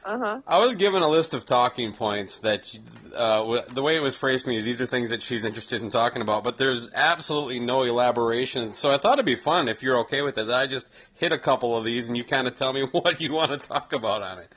Uh 0.07 0.19
huh. 0.19 0.41
I 0.47 0.59
was 0.59 0.77
given 0.77 1.01
a 1.03 1.09
list 1.09 1.33
of 1.33 1.47
talking 1.47 1.95
points 1.95 2.41
that 2.41 2.71
uh, 3.17 3.39
w- 3.39 3.63
the 3.73 3.81
way 3.83 3.97
it 3.97 4.03
was 4.03 4.15
phrased 4.15 4.45
to 4.45 4.51
me 4.51 4.59
is 4.59 4.65
these 4.67 4.79
are 4.83 4.85
things 4.85 5.09
that 5.09 5.23
she's 5.23 5.47
interested 5.47 5.81
in 5.81 5.91
talking 5.91 6.21
about, 6.21 6.45
but 6.45 6.59
there's 6.59 6.91
absolutely 6.93 7.59
no 7.59 7.85
elaboration. 7.85 8.75
So 8.75 8.91
I 8.91 8.99
thought 8.99 9.15
it'd 9.15 9.25
be 9.25 9.35
fun 9.35 9.67
if 9.69 9.83
you're 9.83 10.01
okay 10.01 10.21
with 10.21 10.37
it. 10.37 10.49
That 10.49 10.61
I 10.61 10.67
just 10.67 10.87
hit 11.15 11.33
a 11.33 11.39
couple 11.39 11.75
of 11.75 11.87
these 11.87 12.07
and 12.07 12.19
you 12.19 12.23
kind 12.23 12.47
of 12.47 12.55
tell 12.59 12.71
me 12.75 12.83
what 12.93 13.19
you 13.23 13.33
want 13.33 13.53
to 13.59 13.67
talk 13.67 13.95
about 13.95 14.21
on 14.21 14.41
it. 14.41 14.53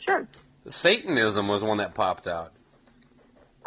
Sure. 0.00 0.26
Satanism 0.68 1.46
was 1.46 1.62
one 1.62 1.76
that 1.78 1.94
popped 1.94 2.26
out. 2.26 2.52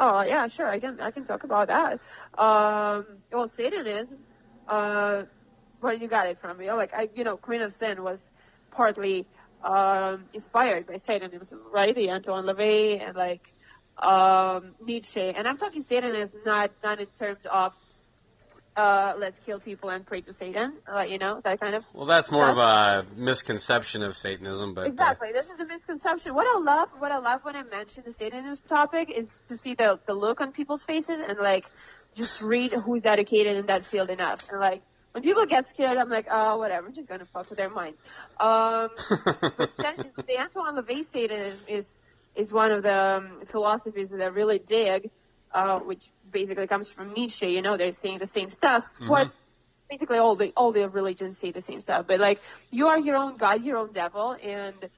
Oh 0.03 0.23
yeah, 0.23 0.47
sure. 0.47 0.67
I 0.67 0.79
can 0.79 0.99
I 0.99 1.11
can 1.11 1.25
talk 1.25 1.43
about 1.43 1.67
that. 1.67 1.99
Um, 2.43 3.05
well, 3.31 3.47
Satanism. 3.47 4.19
Uh, 4.67 5.23
where 5.81 5.93
you 5.93 6.07
got 6.07 6.27
it 6.27 6.39
from? 6.39 6.61
You 6.61 6.69
know, 6.69 6.77
like 6.77 6.93
I, 6.93 7.09
you 7.15 7.23
know, 7.23 7.37
Queen 7.37 7.61
of 7.61 7.73
Sin 7.73 8.03
was 8.03 8.31
partly 8.71 9.27
um, 9.63 10.25
inspired 10.33 10.87
by 10.87 10.97
Satan. 10.97 11.29
Satanism, 11.29 11.59
right? 11.71 11.95
The 11.95 12.11
Antoine 12.11 12.45
LaVey 12.45 13.05
and 13.07 13.15
like 13.15 13.53
um, 14.01 14.75
Nietzsche. 14.83 15.21
And 15.21 15.47
I'm 15.47 15.57
talking 15.57 15.83
Satan 15.83 16.15
is 16.15 16.35
not 16.45 16.71
not 16.83 16.99
in 16.99 17.07
terms 17.19 17.45
of 17.51 17.75
uh, 18.81 19.13
let's 19.17 19.37
kill 19.45 19.59
people 19.59 19.89
and 19.89 20.05
pray 20.05 20.21
to 20.21 20.33
Satan, 20.33 20.73
uh, 20.91 21.01
you 21.01 21.19
know, 21.19 21.39
that 21.43 21.59
kind 21.59 21.75
of 21.75 21.83
Well, 21.93 22.07
that's 22.07 22.31
more 22.31 22.49
of 22.49 22.57
a 22.57 23.05
misconception 23.15 24.01
of 24.01 24.17
Satanism, 24.17 24.73
but 24.73 24.85
uh, 24.85 24.87
Exactly. 24.87 25.31
This 25.31 25.49
is 25.49 25.59
a 25.59 25.65
misconception. 25.65 26.33
What 26.33 26.47
I 26.47 26.59
love, 26.59 26.89
what 26.97 27.11
I 27.11 27.19
love 27.19 27.41
when 27.43 27.55
I 27.55 27.63
mention 27.63 28.03
the 28.05 28.13
Satanism 28.13 28.57
topic 28.67 29.11
is 29.11 29.27
to 29.49 29.57
see 29.57 29.75
the 29.75 29.99
the 30.07 30.13
look 30.13 30.41
on 30.41 30.51
people's 30.51 30.83
faces 30.83 31.21
and 31.27 31.37
like 31.37 31.65
just 32.15 32.41
read 32.41 32.73
who's 32.73 33.05
educated 33.05 33.57
in 33.57 33.67
that 33.67 33.85
field 33.85 34.09
enough. 34.09 34.49
And 34.49 34.59
like 34.59 34.81
when 35.11 35.23
people 35.23 35.45
get 35.45 35.67
scared, 35.67 35.97
I'm 35.97 36.09
like, 36.09 36.27
oh, 36.31 36.57
whatever. 36.57 36.87
I'm 36.87 36.93
just 36.93 37.07
gonna 37.07 37.25
fuck 37.25 37.49
with 37.49 37.57
their 37.57 37.69
minds. 37.69 37.99
Um, 38.39 38.89
but 39.57 39.71
then 39.77 40.11
the 40.27 40.39
Antoine 40.39 40.75
LaVey 40.75 41.05
Satanism 41.05 41.59
is 41.67 41.99
is 42.35 42.51
one 42.51 42.71
of 42.71 42.81
the 42.81 42.99
um, 43.17 43.45
philosophies 43.45 44.09
that 44.09 44.21
I 44.21 44.27
really 44.27 44.57
dig, 44.57 45.11
uh, 45.53 45.79
which 45.79 46.11
basically 46.31 46.67
comes 46.67 46.89
from 46.89 47.13
Nietzsche. 47.13 47.47
You 47.47 47.61
know, 47.61 47.77
they're 47.77 47.91
saying 47.91 48.19
the 48.19 48.27
same 48.27 48.49
stuff. 48.49 48.85
What 49.07 49.31
basically 49.91 50.17
all 50.17 50.35
the 50.35 50.53
all 50.55 50.71
the 50.71 50.87
religions 50.89 51.37
say 51.37 51.51
the 51.51 51.61
same 51.61 51.81
stuff. 51.81 52.05
But 52.07 52.19
like 52.19 52.39
you 52.71 52.87
are 52.87 52.99
your 52.99 53.17
own 53.17 53.37
God, 53.37 53.63
your 53.63 53.77
own 53.77 53.91
devil, 53.91 54.35
and 54.41 54.89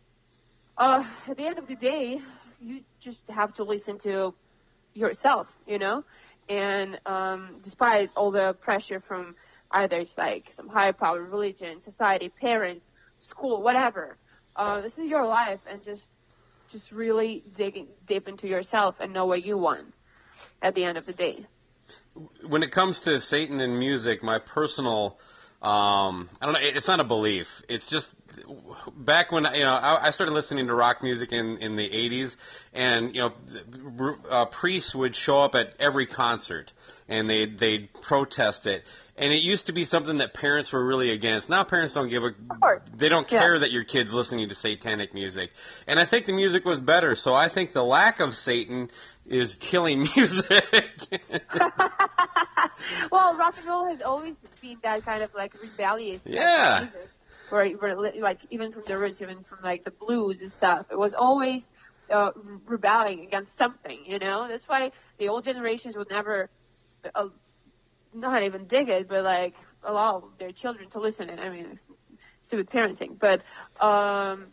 uh, 0.77 1.03
at 1.27 1.37
the 1.37 1.45
end 1.45 1.57
of 1.57 1.67
the 1.67 1.75
day, 1.75 2.19
you 2.61 2.81
just 2.99 3.21
have 3.29 3.53
to 3.55 3.63
listen 3.63 3.97
to 3.99 4.33
yourself, 4.93 5.47
you 5.67 5.79
know. 5.79 6.03
And 6.47 6.99
um, 7.05 7.57
despite 7.63 8.11
all 8.15 8.31
the 8.31 8.53
pressure 8.61 8.99
from 8.99 9.35
either 9.71 9.97
it's 9.97 10.17
like 10.17 10.51
some 10.53 10.67
higher 10.67 10.93
power, 10.93 11.21
religion, 11.21 11.79
society, 11.79 12.29
parents, 12.29 12.85
school, 13.19 13.63
whatever, 13.63 14.17
uh, 14.55 14.81
this 14.81 14.99
is 14.99 15.07
your 15.07 15.25
life, 15.25 15.61
and 15.67 15.83
just 15.83 16.07
just 16.69 16.91
really 16.91 17.43
dig 17.55 17.87
deep 18.05 18.27
into 18.27 18.47
yourself 18.47 18.99
and 18.99 19.11
know 19.11 19.25
what 19.25 19.43
you 19.43 19.57
want 19.57 19.93
at 20.63 20.73
the 20.73 20.83
end 20.83 20.97
of 20.97 21.05
the 21.05 21.13
day. 21.13 21.45
when 22.47 22.63
it 22.63 22.71
comes 22.71 23.01
to 23.01 23.19
Satan 23.19 23.59
and 23.59 23.77
music, 23.77 24.23
my 24.23 24.39
personal, 24.39 25.19
um, 25.61 26.29
I 26.41 26.45
don't 26.45 26.53
know, 26.53 26.59
it's 26.61 26.87
not 26.87 26.99
a 26.99 27.03
belief. 27.03 27.61
It's 27.67 27.87
just 27.87 28.13
back 28.95 29.31
when 29.31 29.43
you 29.53 29.63
know 29.63 29.79
I, 29.81 30.09
started 30.11 30.31
listening 30.31 30.67
to 30.67 30.73
rock 30.73 31.03
music 31.03 31.31
in 31.31 31.57
in 31.57 31.75
the 31.75 31.89
'80s, 31.89 32.35
and 32.73 33.15
you 33.15 33.21
know, 33.21 34.15
uh, 34.29 34.45
priests 34.45 34.95
would 34.95 35.15
show 35.15 35.39
up 35.39 35.55
at 35.55 35.73
every 35.79 36.05
concert 36.05 36.73
and 37.07 37.29
they 37.29 37.45
they'd 37.45 37.93
protest 38.01 38.67
it. 38.67 38.83
And 39.15 39.31
it 39.31 39.43
used 39.43 39.67
to 39.67 39.73
be 39.73 39.83
something 39.83 40.17
that 40.17 40.33
parents 40.33 40.71
were 40.71 40.83
really 40.83 41.11
against. 41.11 41.47
Now 41.49 41.63
parents 41.63 41.93
don't 41.93 42.09
give 42.09 42.23
a 42.23 42.31
course. 42.59 42.81
they 42.95 43.09
don't 43.09 43.31
Yeah. 43.31 43.39
care 43.41 43.59
that 43.59 43.71
your 43.71 43.83
kids 43.83 44.11
listening 44.11 44.49
to 44.49 44.55
satanic 44.55 45.13
music. 45.13 45.51
And 45.85 45.99
I 45.99 46.05
think 46.05 46.25
the 46.25 46.33
music 46.33 46.65
was 46.65 46.81
better. 46.81 47.15
So 47.15 47.33
I 47.33 47.47
think 47.47 47.73
the 47.73 47.83
lack 47.83 48.19
of 48.19 48.33
Satan 48.33 48.89
is 49.25 49.55
killing 49.55 49.99
music. 50.15 51.21
well, 53.11 53.35
rock 53.37 53.55
and 53.57 53.67
roll 53.67 53.85
has 53.85 54.01
always 54.01 54.35
been 54.61 54.79
that 54.83 55.05
kind 55.05 55.23
of 55.23 55.33
like 55.35 55.53
rebellious. 55.61 56.25
of 56.25 56.31
Yeah. 56.31 56.79
music, 56.79 57.09
Where, 57.49 57.69
where 57.71 57.95
like 58.21 58.41
even 58.49 58.71
from 58.71 58.83
the 58.87 58.97
roots, 58.97 59.21
even 59.21 59.43
from 59.43 59.59
like 59.63 59.83
the 59.83 59.91
blues 59.91 60.41
and 60.41 60.51
stuff, 60.51 60.87
it 60.91 60.97
was 60.97 61.13
always 61.13 61.71
uh, 62.11 62.31
rebelling 62.65 63.21
against 63.21 63.55
something. 63.57 64.05
You 64.05 64.19
know, 64.19 64.47
that's 64.47 64.67
why 64.67 64.91
the 65.19 65.29
old 65.29 65.43
generations 65.45 65.95
would 65.95 66.09
never, 66.09 66.49
uh, 67.13 67.27
not 68.13 68.43
even 68.43 68.65
dig 68.65 68.89
it, 68.89 69.07
but 69.07 69.23
like 69.23 69.55
allow 69.83 70.29
their 70.39 70.51
children 70.51 70.89
to 70.91 70.99
listen. 70.99 71.29
And 71.29 71.39
I 71.39 71.49
mean, 71.49 71.67
it's 71.71 71.83
stupid 72.43 72.69
parenting, 72.69 73.17
but 73.19 73.41
um, 73.83 74.47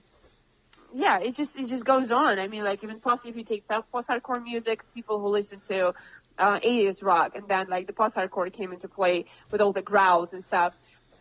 yeah, 0.94 1.18
it 1.20 1.36
just 1.36 1.56
it 1.56 1.66
just 1.66 1.84
goes 1.84 2.10
on. 2.10 2.38
I 2.38 2.48
mean, 2.48 2.64
like 2.64 2.82
even 2.82 3.00
post 3.00 3.22
if 3.24 3.36
you 3.36 3.44
take 3.44 3.66
post 3.68 4.08
hardcore 4.08 4.42
music, 4.42 4.82
people 4.94 5.20
who 5.20 5.28
listen 5.28 5.60
to 5.68 5.92
uh, 6.38 6.58
80s 6.60 7.04
rock, 7.04 7.32
and 7.34 7.48
then 7.48 7.68
like 7.68 7.86
the 7.86 7.92
post 7.92 8.16
hardcore 8.16 8.52
came 8.52 8.72
into 8.72 8.88
play 8.88 9.26
with 9.50 9.60
all 9.60 9.72
the 9.72 9.82
growls 9.82 10.32
and 10.32 10.42
stuff, 10.42 10.76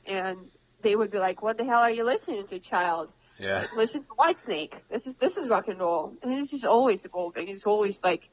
and 0.05 0.37
they 0.81 0.95
would 0.95 1.11
be 1.11 1.19
like, 1.19 1.41
"What 1.41 1.57
the 1.57 1.65
hell 1.65 1.79
are 1.79 1.91
you 1.91 2.03
listening 2.03 2.47
to, 2.47 2.59
child? 2.59 3.11
yeah. 3.37 3.65
Listen 3.75 4.03
to 4.03 4.09
Whitesnake. 4.17 4.73
This 4.89 5.05
is 5.07 5.15
this 5.15 5.37
is 5.37 5.49
rock 5.49 5.67
and 5.67 5.79
roll." 5.79 6.13
And 6.23 6.33
it's 6.33 6.51
just 6.51 6.65
always 6.65 7.05
evolving. 7.05 7.49
It's 7.49 7.65
always 7.65 8.03
like 8.03 8.29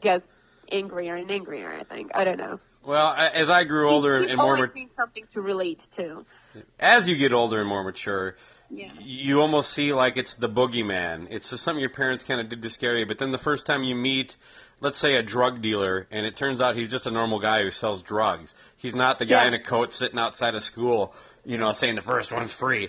gets 0.00 0.36
angrier 0.72 1.14
and 1.16 1.30
angrier. 1.30 1.72
I 1.72 1.84
think 1.84 2.10
I 2.14 2.24
don't 2.24 2.38
know. 2.38 2.60
Well, 2.84 3.12
as 3.16 3.50
I 3.50 3.64
grew 3.64 3.88
older 3.90 4.16
and 4.22 4.36
more, 4.36 4.70
needs 4.74 4.94
something 4.94 5.24
to 5.32 5.40
relate 5.40 5.86
to. 5.96 6.24
as 6.78 7.08
you 7.08 7.16
get 7.16 7.32
older 7.32 7.58
and 7.58 7.68
more 7.68 7.82
mature, 7.82 8.36
Yeah. 8.70 8.92
you 9.00 9.40
almost 9.40 9.72
see 9.72 9.92
like 9.92 10.16
it's 10.16 10.34
the 10.34 10.48
boogeyman. 10.48 11.26
It's 11.30 11.50
just 11.50 11.64
something 11.64 11.80
your 11.80 11.90
parents 11.90 12.22
kind 12.22 12.40
of 12.40 12.48
did 12.48 12.62
to 12.62 12.70
scare 12.70 12.96
you. 12.96 13.04
But 13.06 13.18
then 13.18 13.32
the 13.32 13.38
first 13.38 13.66
time 13.66 13.82
you 13.82 13.96
meet, 13.96 14.36
let's 14.80 14.98
say 14.98 15.14
a 15.16 15.22
drug 15.24 15.60
dealer, 15.62 16.06
and 16.12 16.24
it 16.26 16.36
turns 16.36 16.60
out 16.60 16.76
he's 16.76 16.90
just 16.90 17.06
a 17.06 17.10
normal 17.10 17.40
guy 17.40 17.62
who 17.62 17.72
sells 17.72 18.02
drugs. 18.02 18.54
He's 18.76 18.94
not 18.94 19.18
the 19.18 19.26
guy 19.26 19.42
Yeah. 19.42 19.48
in 19.48 19.54
a 19.54 19.62
coat 19.62 19.92
sitting 19.92 20.18
outside 20.20 20.54
of 20.54 20.62
school, 20.62 21.12
you 21.44 21.58
know, 21.58 21.72
saying 21.72 21.96
the 21.96 22.02
first 22.02 22.30
one's 22.32 22.52
free. 22.52 22.88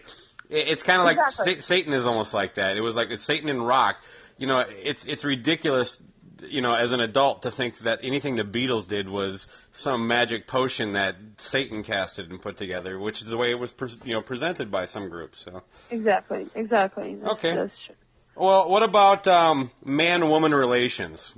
It's 0.49 0.83
kind 0.83 0.99
of 0.99 1.05
like 1.05 1.17
Exactly. 1.17 1.55
Sa- 1.55 1.61
Satan 1.61 1.93
is 1.93 2.05
almost 2.05 2.33
like 2.35 2.55
that. 2.55 2.77
It 2.77 2.81
was 2.81 2.95
like 2.95 3.09
it's 3.09 3.23
Satan 3.23 3.49
in 3.49 3.61
rock. 3.63 3.97
You 4.37 4.45
know, 4.45 4.59
it's 4.59 5.05
it's 5.05 5.25
ridiculous. 5.25 5.97
You 6.41 6.61
know, 6.61 6.73
as 6.73 6.91
an 6.91 6.99
adult, 6.99 7.43
to 7.43 7.51
think 7.51 7.79
that 7.79 7.99
anything 8.03 8.35
the 8.35 8.43
Beatles 8.43 8.87
did 8.87 9.09
was 9.09 9.47
some 9.71 10.07
magic 10.07 10.47
potion 10.47 10.93
that 10.93 11.15
Satan 11.37 11.83
casted 11.83 12.29
and 12.29 12.41
put 12.41 12.57
together, 12.57 12.99
which 12.99 13.21
is 13.21 13.29
the 13.29 13.37
way 13.37 13.51
it 13.51 13.59
was, 13.59 13.71
pre- 13.71 13.89
you 14.03 14.13
know, 14.13 14.21
presented 14.21 14.69
by 14.69 14.85
some 14.85 15.09
groups. 15.09 15.41
So. 15.43 15.63
Exactly. 15.89 16.47
Exactly. 16.55 17.15
That's, 17.15 17.33
Okay. 17.33 17.55
That's. 17.55 17.89
Well, 18.35 18.69
what 18.69 18.83
about 18.83 19.27
um, 19.27 19.71
man-woman 19.83 20.53
relations? 20.53 21.33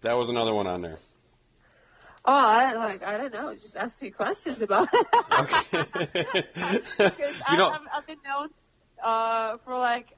That 0.00 0.14
was 0.14 0.28
another 0.28 0.54
one 0.54 0.66
on 0.66 0.82
there. 0.82 0.96
Oh, 2.24 2.34
I 2.34 2.74
like 2.74 3.02
I 3.02 3.16
don't 3.16 3.32
know. 3.32 3.54
Just 3.54 3.76
ask 3.76 4.02
me 4.02 4.10
questions 4.10 4.60
about 4.60 4.88
it. 4.92 5.06
Okay. 5.38 5.64
I, 6.56 7.52
you 7.52 7.56
know, 7.56 7.70
I've, 7.70 7.80
I've 7.94 8.06
been 8.06 8.18
known 8.22 8.48
uh, 9.02 9.56
for 9.64 9.78
like 9.78 10.08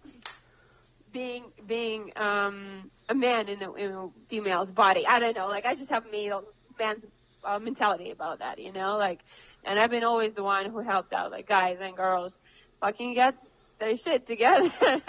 being 1.12 1.44
being 1.66 2.12
um, 2.16 2.90
a 3.10 3.14
man 3.14 3.48
in 3.48 3.62
a, 3.62 3.72
in 3.74 3.90
a 3.90 4.08
female's 4.28 4.72
body. 4.72 5.06
I 5.06 5.18
don't 5.18 5.36
know. 5.36 5.48
Like 5.48 5.66
I 5.66 5.74
just 5.74 5.90
have 5.90 6.04
male 6.10 6.44
man's 6.78 7.04
uh, 7.44 7.58
mentality 7.58 8.10
about 8.10 8.38
that. 8.38 8.58
You 8.58 8.72
know, 8.72 8.96
like 8.96 9.20
and 9.64 9.78
I've 9.78 9.90
been 9.90 10.04
always 10.04 10.32
the 10.32 10.42
one 10.42 10.70
who 10.70 10.78
helped 10.78 11.12
out, 11.12 11.30
like 11.30 11.46
guys 11.46 11.78
and 11.80 11.94
girls, 11.96 12.38
fucking 12.80 13.14
get 13.14 13.34
their 13.78 13.96
shit 13.96 14.26
together. 14.26 14.70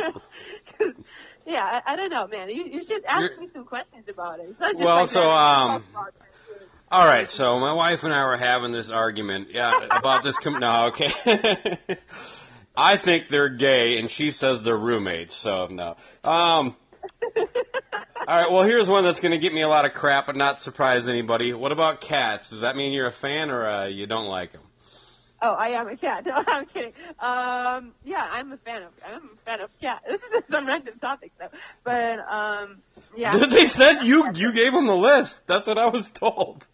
yeah, 1.46 1.82
I, 1.86 1.94
I 1.94 1.96
don't 1.96 2.10
know, 2.10 2.28
man. 2.28 2.50
You, 2.50 2.66
you 2.66 2.84
should 2.84 3.06
ask 3.06 3.32
You're- 3.32 3.46
me 3.46 3.50
some 3.54 3.66
questions 3.66 4.08
about 4.10 4.40
it. 4.40 4.48
It's 4.50 4.60
not 4.60 4.74
just 4.74 4.84
Well, 4.84 4.96
like 4.98 5.10
so, 5.10 5.30
um, 5.30 5.84
All 6.92 7.06
right, 7.06 7.30
so 7.30 7.60
my 7.60 7.74
wife 7.74 8.04
and 8.04 8.14
I 8.14 8.26
were 8.26 8.38
having 8.38 8.72
this 8.72 8.90
argument, 8.90 9.50
yeah, 9.52 9.80
about 9.92 10.24
this. 10.24 10.38
Com- 10.38 10.60
no, 10.60 10.88
okay. 10.88 11.14
I 12.76 12.98
think 12.98 13.30
they're 13.30 13.50
gay, 13.50 14.00
and 14.00 14.10
she 14.10 14.32
says 14.32 14.64
they're 14.64 14.78
roommates. 14.78 15.36
So 15.36 15.68
no. 15.68 15.98
Um. 16.24 16.76
All 18.28 18.44
right. 18.44 18.52
Well, 18.52 18.64
here's 18.64 18.88
one 18.88 19.04
that's 19.04 19.20
going 19.20 19.32
to 19.32 19.40
get 19.40 19.52
me 19.52 19.62
a 19.62 19.68
lot 19.68 19.86
of 19.86 19.94
crap, 19.94 20.28
but 20.28 20.36
not 20.36 20.62
surprise 20.62 21.08
anybody. 21.08 21.54
What 21.54 21.72
about 21.72 22.02
cats? 22.02 22.52
Does 22.52 22.62
that 22.62 22.76
mean 22.76 22.94
you're 22.94 23.08
a 23.08 23.12
fan 23.12 23.50
or 23.50 23.68
uh, 23.68 23.86
you 23.88 24.06
don't 24.06 24.28
like 24.28 24.52
them? 24.52 24.62
Oh, 25.42 25.54
I 25.54 25.70
am 25.70 25.88
a 25.88 25.98
cat. 25.98 26.24
No, 26.32 26.44
I'm 26.48 26.68
kidding. 26.68 26.94
Um, 27.20 27.94
yeah, 28.04 28.28
I'm 28.32 28.52
a 28.52 28.58
fan 28.58 28.84
of 28.84 28.92
I'm 29.04 29.24
a 29.24 29.46
fan 29.46 29.62
of 29.62 29.70
cat. 29.80 30.04
This 30.08 30.22
is 30.22 30.48
some 30.48 30.68
random 30.68 31.00
topic 31.00 31.32
though, 31.40 31.50
but 31.84 32.20
um, 32.20 32.78
yeah. 33.18 33.36
they 33.48 33.66
said 33.66 34.04
you 34.04 34.32
you 34.36 34.54
gave 34.54 34.72
them 34.72 34.86
the 34.86 34.96
list. 34.96 35.48
That's 35.48 35.66
what 35.66 35.80
I 35.80 35.88
was 35.88 36.12
told. 36.12 36.66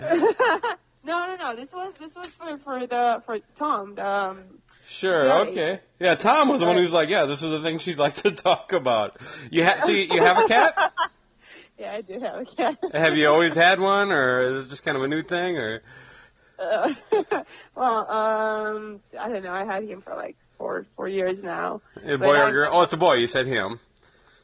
no, 0.00 0.32
no, 1.04 1.36
no. 1.38 1.54
This 1.54 1.72
was 1.72 1.92
this 2.00 2.14
was 2.14 2.28
for 2.28 2.56
for 2.58 2.86
the 2.86 3.22
for 3.26 3.38
Tom. 3.56 3.96
The, 3.96 4.06
um, 4.06 4.38
Sure. 4.88 5.26
Yeah. 5.26 5.38
Okay. 5.40 5.80
Yeah. 5.98 6.14
Tom 6.14 6.48
was 6.48 6.60
the 6.60 6.66
one 6.66 6.76
who 6.76 6.82
was 6.82 6.92
like, 6.92 7.08
"Yeah, 7.08 7.26
this 7.26 7.42
is 7.42 7.50
the 7.50 7.62
thing 7.62 7.78
she'd 7.78 7.98
like 7.98 8.16
to 8.16 8.30
talk 8.32 8.72
about." 8.72 9.18
You 9.50 9.64
ha- 9.64 9.80
so 9.84 9.90
you, 9.90 10.14
you 10.14 10.22
have 10.22 10.38
a 10.38 10.48
cat? 10.48 10.92
yeah, 11.78 11.92
I 11.92 12.00
do 12.00 12.18
have 12.20 12.40
a 12.40 12.44
cat. 12.44 12.78
have 12.92 13.16
you 13.16 13.28
always 13.28 13.54
had 13.54 13.80
one, 13.80 14.10
or 14.10 14.40
is 14.40 14.62
this 14.62 14.70
just 14.70 14.84
kind 14.84 14.96
of 14.96 15.02
a 15.02 15.08
new 15.08 15.22
thing, 15.22 15.58
or? 15.58 15.82
Uh, 16.58 16.92
well, 17.76 18.10
um, 18.10 19.00
I 19.18 19.28
don't 19.28 19.44
know. 19.44 19.52
I 19.52 19.64
had 19.64 19.84
him 19.84 20.00
for 20.00 20.14
like 20.14 20.36
four 20.56 20.86
four 20.96 21.08
years 21.08 21.42
now. 21.42 21.82
A 22.04 22.16
boy 22.16 22.40
or 22.40 22.50
girl? 22.50 22.70
Oh, 22.72 22.82
it's 22.82 22.92
a 22.94 22.96
boy. 22.96 23.14
You 23.14 23.26
said 23.26 23.46
him. 23.46 23.78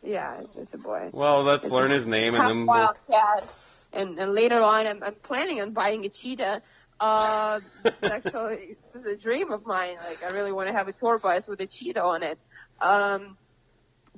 Yeah, 0.02 0.40
it's 0.40 0.54
just 0.54 0.74
a 0.74 0.78
boy. 0.78 1.10
Well, 1.12 1.42
let's 1.42 1.68
learn 1.70 1.90
his 1.90 2.06
name 2.06 2.34
and 2.34 2.46
then 2.46 2.56
we'll... 2.58 2.66
wild 2.66 2.96
cat. 3.08 3.48
And, 3.92 4.18
and 4.18 4.32
later 4.32 4.60
on, 4.60 4.86
I'm, 4.86 5.02
I'm 5.02 5.14
planning 5.14 5.60
on 5.60 5.70
buying 5.70 6.04
a 6.04 6.08
cheetah. 6.08 6.62
Uh, 7.00 7.60
actually, 8.02 8.76
this 8.92 9.02
is 9.02 9.06
a 9.06 9.16
dream 9.16 9.52
of 9.52 9.66
mine. 9.66 9.96
Like, 10.04 10.22
I 10.22 10.30
really 10.30 10.52
want 10.52 10.68
to 10.68 10.72
have 10.72 10.88
a 10.88 10.92
tour 10.92 11.18
bus 11.18 11.46
with 11.46 11.60
a 11.60 11.66
cheetah 11.66 12.02
on 12.02 12.22
it. 12.22 12.38
Um, 12.80 13.36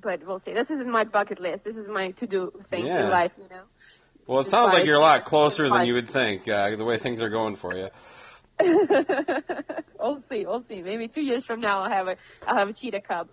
but 0.00 0.26
we'll 0.26 0.38
see. 0.38 0.52
This 0.52 0.70
is 0.70 0.80
in 0.80 0.90
my 0.90 1.04
bucket 1.04 1.40
list. 1.40 1.64
This 1.64 1.76
is 1.76 1.88
my 1.88 2.10
to-do 2.12 2.52
things 2.68 2.86
Yeah. 2.86 3.04
in 3.04 3.10
life, 3.10 3.34
you 3.38 3.48
know. 3.48 3.62
Well, 4.26 4.40
it 4.40 4.44
just 4.44 4.50
sounds 4.50 4.72
like 4.72 4.84
you're 4.84 4.96
a 4.96 5.00
lot 5.00 5.24
closer 5.24 5.68
than 5.68 5.86
you 5.86 5.94
would 5.94 6.10
think, 6.10 6.48
uh, 6.48 6.74
the 6.74 6.84
way 6.84 6.98
things 6.98 7.22
are 7.22 7.30
going 7.30 7.56
for 7.56 7.76
you. 7.76 7.88
we'll 10.00 10.20
see. 10.28 10.46
We'll 10.46 10.60
see. 10.60 10.82
Maybe 10.82 11.08
two 11.08 11.22
years 11.22 11.44
from 11.44 11.60
now, 11.60 11.82
I'll 11.82 11.90
have 11.90 12.08
a 12.08 12.16
I'll 12.46 12.56
have 12.56 12.68
a 12.68 12.72
cheetah 12.72 13.02
cub 13.02 13.28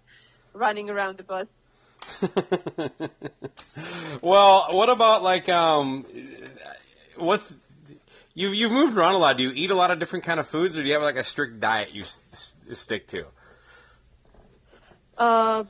running 0.54 0.90
around 0.90 1.18
the 1.18 1.24
bus. 1.24 1.48
well, 4.22 4.68
what 4.72 4.90
about 4.90 5.24
like 5.24 5.50
um, 5.50 6.06
what's 7.18 7.56
you've 8.34 8.54
you've 8.56 8.72
moved 8.72 8.98
around 8.98 9.16
a 9.16 9.18
lot. 9.18 9.38
Do 9.38 9.44
you 9.44 9.52
eat 9.54 9.72
a 9.72 9.76
lot 9.76 9.92
of 9.92 10.00
different 10.00 10.26
kind 10.26 10.40
of 10.40 10.48
foods, 10.48 10.78
or 10.78 10.82
do 10.82 10.88
you 10.88 10.94
have 10.94 11.04
like 11.04 11.16
a 11.16 11.24
strict 11.24 11.60
diet 11.60 11.94
you 11.94 12.04
s- 12.04 12.56
stick 12.74 13.08
to? 13.10 13.26
Uh, 15.18 15.64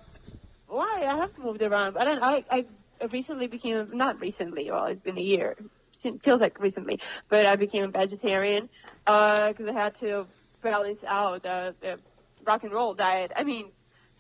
why? 0.68 1.06
I 1.08 1.16
have 1.18 1.38
moved 1.38 1.62
around. 1.62 1.98
I 1.98 2.06
don't. 2.06 2.24
I 2.24 2.46
I 2.50 2.66
recently 3.12 3.48
became 3.48 3.90
not 3.94 4.20
recently. 4.22 4.72
Well, 4.72 4.86
it's 4.86 5.02
been 5.02 5.18
a 5.18 5.22
year. 5.22 5.56
It 6.04 6.22
feels 6.22 6.42
like 6.42 6.60
recently, 6.60 7.00
but 7.30 7.46
I 7.46 7.56
became 7.56 7.86
a 7.86 7.88
vegetarian 7.88 8.70
because 9.06 9.68
I 9.68 9.74
had 9.74 9.96
to 9.96 10.28
balance 10.62 11.04
out 11.06 11.44
the, 11.44 11.76
the 11.80 12.00
rock 12.46 12.64
and 12.64 12.74
roll 12.74 12.94
diet. 12.94 13.32
I 13.36 13.44
mean, 13.44 13.72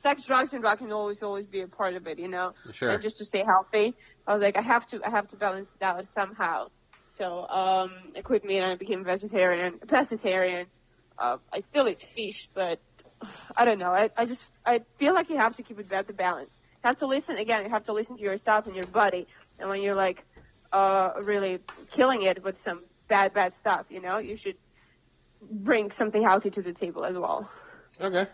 sex, 0.01 0.23
drugs, 0.23 0.53
and 0.53 0.63
rock 0.63 0.79
and 0.79 0.89
roll 0.89 1.07
will 1.07 1.15
always 1.23 1.45
be 1.45 1.61
a 1.61 1.67
part 1.67 1.95
of 1.95 2.07
it, 2.07 2.19
you 2.19 2.29
know. 2.29 2.53
Sure. 2.71 2.89
And 2.91 3.01
just 3.01 3.17
to 3.17 3.25
stay 3.25 3.43
healthy, 3.43 3.95
I 4.25 4.33
was 4.33 4.41
like, 4.41 4.55
I 4.57 4.61
have 4.61 4.87
to, 4.87 5.01
I 5.05 5.09
have 5.09 5.27
to 5.29 5.35
balance 5.35 5.69
it 5.75 5.83
out 5.83 6.07
somehow. 6.07 6.67
So 7.17 7.47
um, 7.47 7.91
I 8.15 8.21
quit 8.21 8.43
meat 8.43 8.57
and 8.57 8.71
I 8.71 8.75
became 8.75 9.03
vegetarian, 9.03 9.79
a. 9.87 10.67
Uh, 11.17 11.37
I 11.51 11.59
still 11.59 11.87
eat 11.87 12.01
fish, 12.01 12.49
but 12.53 12.79
I 13.55 13.65
don't 13.65 13.79
know. 13.79 13.91
I, 13.91 14.09
I 14.17 14.25
just 14.25 14.45
I 14.65 14.81
feel 14.97 15.13
like 15.13 15.29
you 15.29 15.37
have 15.37 15.55
to 15.57 15.63
keep 15.63 15.79
it 15.79 15.89
the 16.07 16.13
balance. 16.13 16.51
You 16.83 16.87
have 16.87 16.99
to 16.99 17.07
listen 17.07 17.37
again. 17.37 17.63
You 17.63 17.69
have 17.69 17.85
to 17.85 17.93
listen 17.93 18.17
to 18.17 18.23
yourself 18.23 18.65
and 18.65 18.75
your 18.75 18.87
body. 18.87 19.27
And 19.59 19.69
when 19.69 19.81
you're 19.81 19.95
like 19.95 20.25
uh, 20.71 21.11
really 21.21 21.59
killing 21.91 22.23
it 22.23 22.43
with 22.43 22.57
some 22.59 22.83
bad 23.07 23.33
bad 23.33 23.55
stuff, 23.55 23.85
you 23.89 24.01
know, 24.01 24.17
you 24.17 24.35
should 24.35 24.57
bring 25.39 25.91
something 25.91 26.23
healthy 26.23 26.49
to 26.49 26.61
the 26.61 26.73
table 26.73 27.05
as 27.05 27.15
well. 27.15 27.49
Okay. 28.01 28.27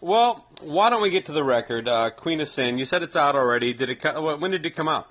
Well, 0.00 0.46
why 0.62 0.90
don't 0.90 1.00
we 1.00 1.10
get 1.10 1.26
to 1.26 1.32
the 1.32 1.44
record, 1.44 1.88
uh, 1.88 2.10
Queen 2.10 2.40
of 2.40 2.48
Sin? 2.48 2.76
You 2.76 2.84
said 2.84 3.02
it's 3.02 3.16
out 3.16 3.36
already. 3.36 3.72
Did 3.72 3.88
it? 3.88 4.02
When 4.02 4.50
did 4.50 4.66
it 4.66 4.74
come 4.74 4.88
out? 4.88 5.06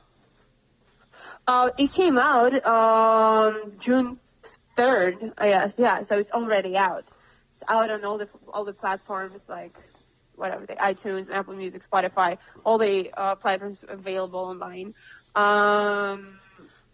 Uh, 1.48 1.70
it 1.78 1.92
came 1.92 2.18
out 2.18 2.54
um, 2.66 3.72
June 3.80 4.18
third. 4.76 5.34
I 5.38 5.50
guess 5.50 5.78
yeah. 5.80 6.04
So 6.04 6.18
it's 6.18 6.32
already 6.32 6.78
out. 6.78 7.06
It's 7.56 7.64
out 7.68 7.90
on 7.90 8.06
all 8.06 8.18
the 8.18 8.30
all 8.54 8.66
the 8.66 8.74
platforms 8.74 9.50
like 9.50 9.76
whatever 10.36 10.66
the 10.66 10.74
iTunes, 10.76 11.30
Apple 11.30 11.56
Music, 11.56 11.84
Spotify, 11.88 12.38
all 12.64 12.78
the 12.78 13.12
uh, 13.16 13.36
platforms 13.36 13.80
available 13.88 14.40
online. 14.40 14.94
Um, 15.36 16.40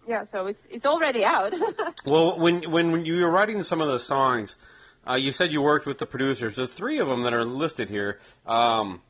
yeah, 0.08 0.24
so 0.24 0.48
it's 0.48 0.62
it's 0.70 0.86
already 0.86 1.24
out. 1.24 1.54
Well, 2.06 2.40
when 2.40 2.70
when 2.72 2.92
when 2.92 3.06
you 3.06 3.22
were 3.22 3.32
writing 3.32 3.64
some 3.64 3.82
of 3.82 3.90
the 3.90 4.00
songs, 4.00 4.58
uh, 5.08 5.16
you 5.16 5.32
said 5.32 5.52
you 5.52 5.62
worked 5.62 5.86
with 5.86 5.98
the 5.98 6.06
producers. 6.06 6.56
The 6.56 6.68
three 6.68 7.00
of 7.00 7.08
them 7.08 7.24
that 7.24 7.34
are 7.34 7.46
listed 7.46 7.90
here. 7.90 8.20
Um, 8.48 9.02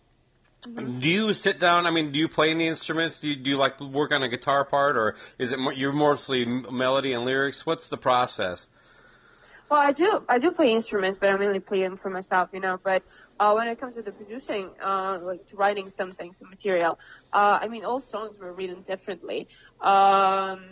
Do 0.62 1.10
you 1.10 1.34
sit 1.34 1.60
down? 1.60 1.86
I 1.86 1.92
mean, 1.92 2.12
do 2.12 2.20
you 2.20 2.28
play 2.28 2.52
any 2.52 2.68
instruments? 2.68 3.22
Do 3.22 3.30
you, 3.30 3.36
do 3.38 3.50
you 3.50 3.58
like 3.58 3.80
work 3.80 4.12
on 4.12 4.24
a 4.24 4.28
guitar 4.28 4.66
part, 4.66 4.98
or 4.98 5.16
is 5.38 5.54
it 5.54 5.60
more, 5.60 5.72
you're 5.72 5.94
mostly 5.94 6.46
melody 6.46 7.14
and 7.14 7.24
lyrics? 7.24 7.66
What's 7.66 7.88
the 7.88 7.98
process? 7.98 8.68
Well, 9.70 9.80
I 9.80 9.92
do 9.92 10.24
I 10.28 10.40
do 10.40 10.52
play 10.52 10.72
instruments, 10.72 11.18
but 11.18 11.30
I 11.30 11.38
mainly 11.38 11.60
play 11.60 11.82
them 11.82 11.96
for 11.96 12.10
myself, 12.10 12.50
you 12.52 12.60
know. 12.60 12.80
But 12.84 13.04
uh, 13.40 13.54
when 13.54 13.68
it 13.68 13.80
comes 13.80 13.96
to 13.96 14.02
the 14.02 14.12
producing, 14.12 14.72
uh, 14.84 15.20
like 15.22 15.48
to 15.48 15.56
writing 15.56 15.90
something, 15.90 16.34
some 16.34 16.50
material, 16.50 17.00
uh, 17.32 17.60
I 17.62 17.68
mean, 17.68 17.86
all 17.86 18.00
songs 18.00 18.38
were 18.38 18.52
written 18.52 18.82
differently. 18.82 19.48
Um, 19.80 20.66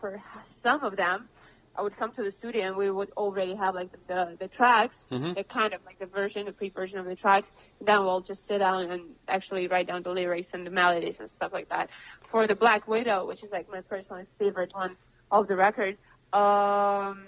for 0.00 0.22
some 0.44 0.84
of 0.84 0.96
them, 0.96 1.28
I 1.78 1.82
would 1.82 1.96
come 1.96 2.12
to 2.12 2.22
the 2.22 2.32
studio 2.32 2.66
and 2.68 2.76
we 2.76 2.90
would 2.90 3.10
already 3.16 3.54
have 3.54 3.74
like 3.74 3.90
the 3.92 3.98
the, 4.06 4.36
the 4.40 4.48
tracks, 4.48 5.08
Mhm. 5.10 5.34
the 5.34 5.44
kind 5.44 5.74
of 5.74 5.80
like 5.84 5.98
the 5.98 6.06
version, 6.06 6.46
the 6.46 6.52
pre-version 6.52 6.98
of 6.98 7.06
the 7.06 7.14
tracks. 7.16 7.52
And 7.78 7.88
then 7.88 8.00
we'll 8.04 8.20
just 8.22 8.46
sit 8.46 8.58
down 8.58 8.90
and 8.90 9.02
actually 9.28 9.68
write 9.68 9.86
down 9.86 10.02
the 10.02 10.10
lyrics 10.10 10.54
and 10.54 10.66
the 10.66 10.70
melodies 10.70 11.20
and 11.20 11.28
stuff 11.30 11.52
like 11.52 11.68
that. 11.68 11.90
For 12.30 12.46
the 12.46 12.54
Black 12.54 12.88
Widow, 12.88 13.26
which 13.26 13.42
is 13.42 13.50
like 13.52 13.68
my 13.70 13.82
personal 13.82 14.24
favorite 14.38 14.72
one 14.74 14.96
of 15.30 15.48
the 15.48 15.56
record, 15.56 15.98
um, 16.32 17.26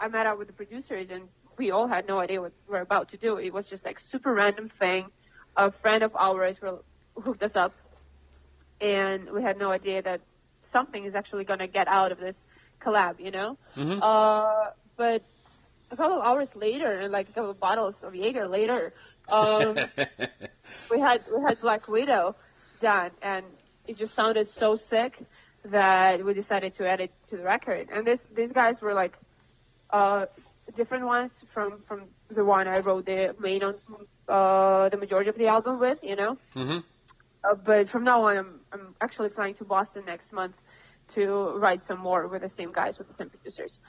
I 0.00 0.08
met 0.10 0.26
up 0.26 0.38
with 0.38 0.48
the 0.48 0.54
producers 0.54 1.08
and 1.10 1.28
we 1.56 1.70
all 1.70 1.88
had 1.88 2.06
no 2.06 2.20
idea 2.20 2.40
what 2.40 2.52
we 2.66 2.72
were 2.74 2.80
about 2.80 3.08
to 3.10 3.16
do. 3.16 3.38
It 3.38 3.52
was 3.52 3.66
just 3.66 3.84
like 3.84 3.98
super 3.98 4.32
random 4.34 4.68
thing. 4.68 5.06
A 5.56 5.72
friend 5.72 6.02
of 6.02 6.14
ours 6.14 6.60
will 6.62 6.84
hooked 7.24 7.42
us 7.42 7.56
up 7.56 7.72
and 8.80 9.30
we 9.30 9.42
had 9.42 9.58
no 9.58 9.70
idea 9.72 10.02
that 10.02 10.20
something 10.62 11.04
is 11.04 11.14
actually 11.14 11.44
going 11.44 11.58
to 11.58 11.66
get 11.66 11.88
out 11.88 12.12
of 12.12 12.18
this 12.18 12.46
collab, 12.80 13.20
you 13.20 13.30
know? 13.30 13.56
Mhm. 13.76 14.00
Uh, 14.00 14.70
but 14.96 15.22
a 15.90 15.96
couple 15.96 16.18
of 16.18 16.24
hours 16.24 16.54
later 16.56 16.92
and 16.98 17.12
like 17.12 17.28
a 17.28 17.32
couple 17.32 17.50
of 17.50 17.60
bottles 17.60 18.02
of 18.02 18.14
Jaeger 18.14 18.46
later, 18.48 18.92
um, 19.28 19.82
we 20.90 21.00
had 21.00 21.22
we 21.34 21.42
had 21.46 21.60
Black 21.60 21.88
Widow 21.88 22.36
done, 22.80 23.10
and 23.22 23.44
it 23.86 23.96
just 23.96 24.14
sounded 24.14 24.48
so 24.48 24.76
sick 24.76 25.22
that 25.64 26.24
we 26.24 26.34
decided 26.34 26.74
to 26.74 26.88
add 26.88 27.00
it 27.00 27.12
to 27.28 27.36
the 27.36 27.42
record. 27.42 27.88
And 27.92 28.06
this 28.06 28.26
these 28.34 28.52
guys 28.52 28.80
were 28.80 28.94
like 28.94 29.18
uh, 29.90 30.26
different 30.74 31.06
ones 31.06 31.44
from 31.48 31.82
from 31.86 32.08
the 32.30 32.44
one 32.44 32.68
I 32.68 32.78
wrote 32.80 33.06
the 33.06 33.34
main 33.38 33.62
on 33.62 33.74
uh, 34.28 34.88
the 34.88 34.96
majority 34.96 35.30
of 35.30 35.36
the 35.36 35.48
album 35.48 35.78
with, 35.78 35.98
you 36.02 36.16
know. 36.16 36.38
hmm 36.54 36.78
Uh, 37.44 37.54
but 37.54 37.88
from 37.88 38.04
now 38.04 38.22
on, 38.24 38.36
I'm 38.36 38.60
I'm 38.72 38.94
actually 39.00 39.28
flying 39.30 39.54
to 39.54 39.64
Boston 39.64 40.04
next 40.06 40.32
month 40.32 40.56
to 41.08 41.56
write 41.58 41.82
some 41.82 41.98
more 42.00 42.26
with 42.26 42.42
the 42.42 42.48
same 42.48 42.72
guys 42.72 42.98
with 42.98 43.08
the 43.08 43.14
same 43.14 43.30
producers. 43.30 43.80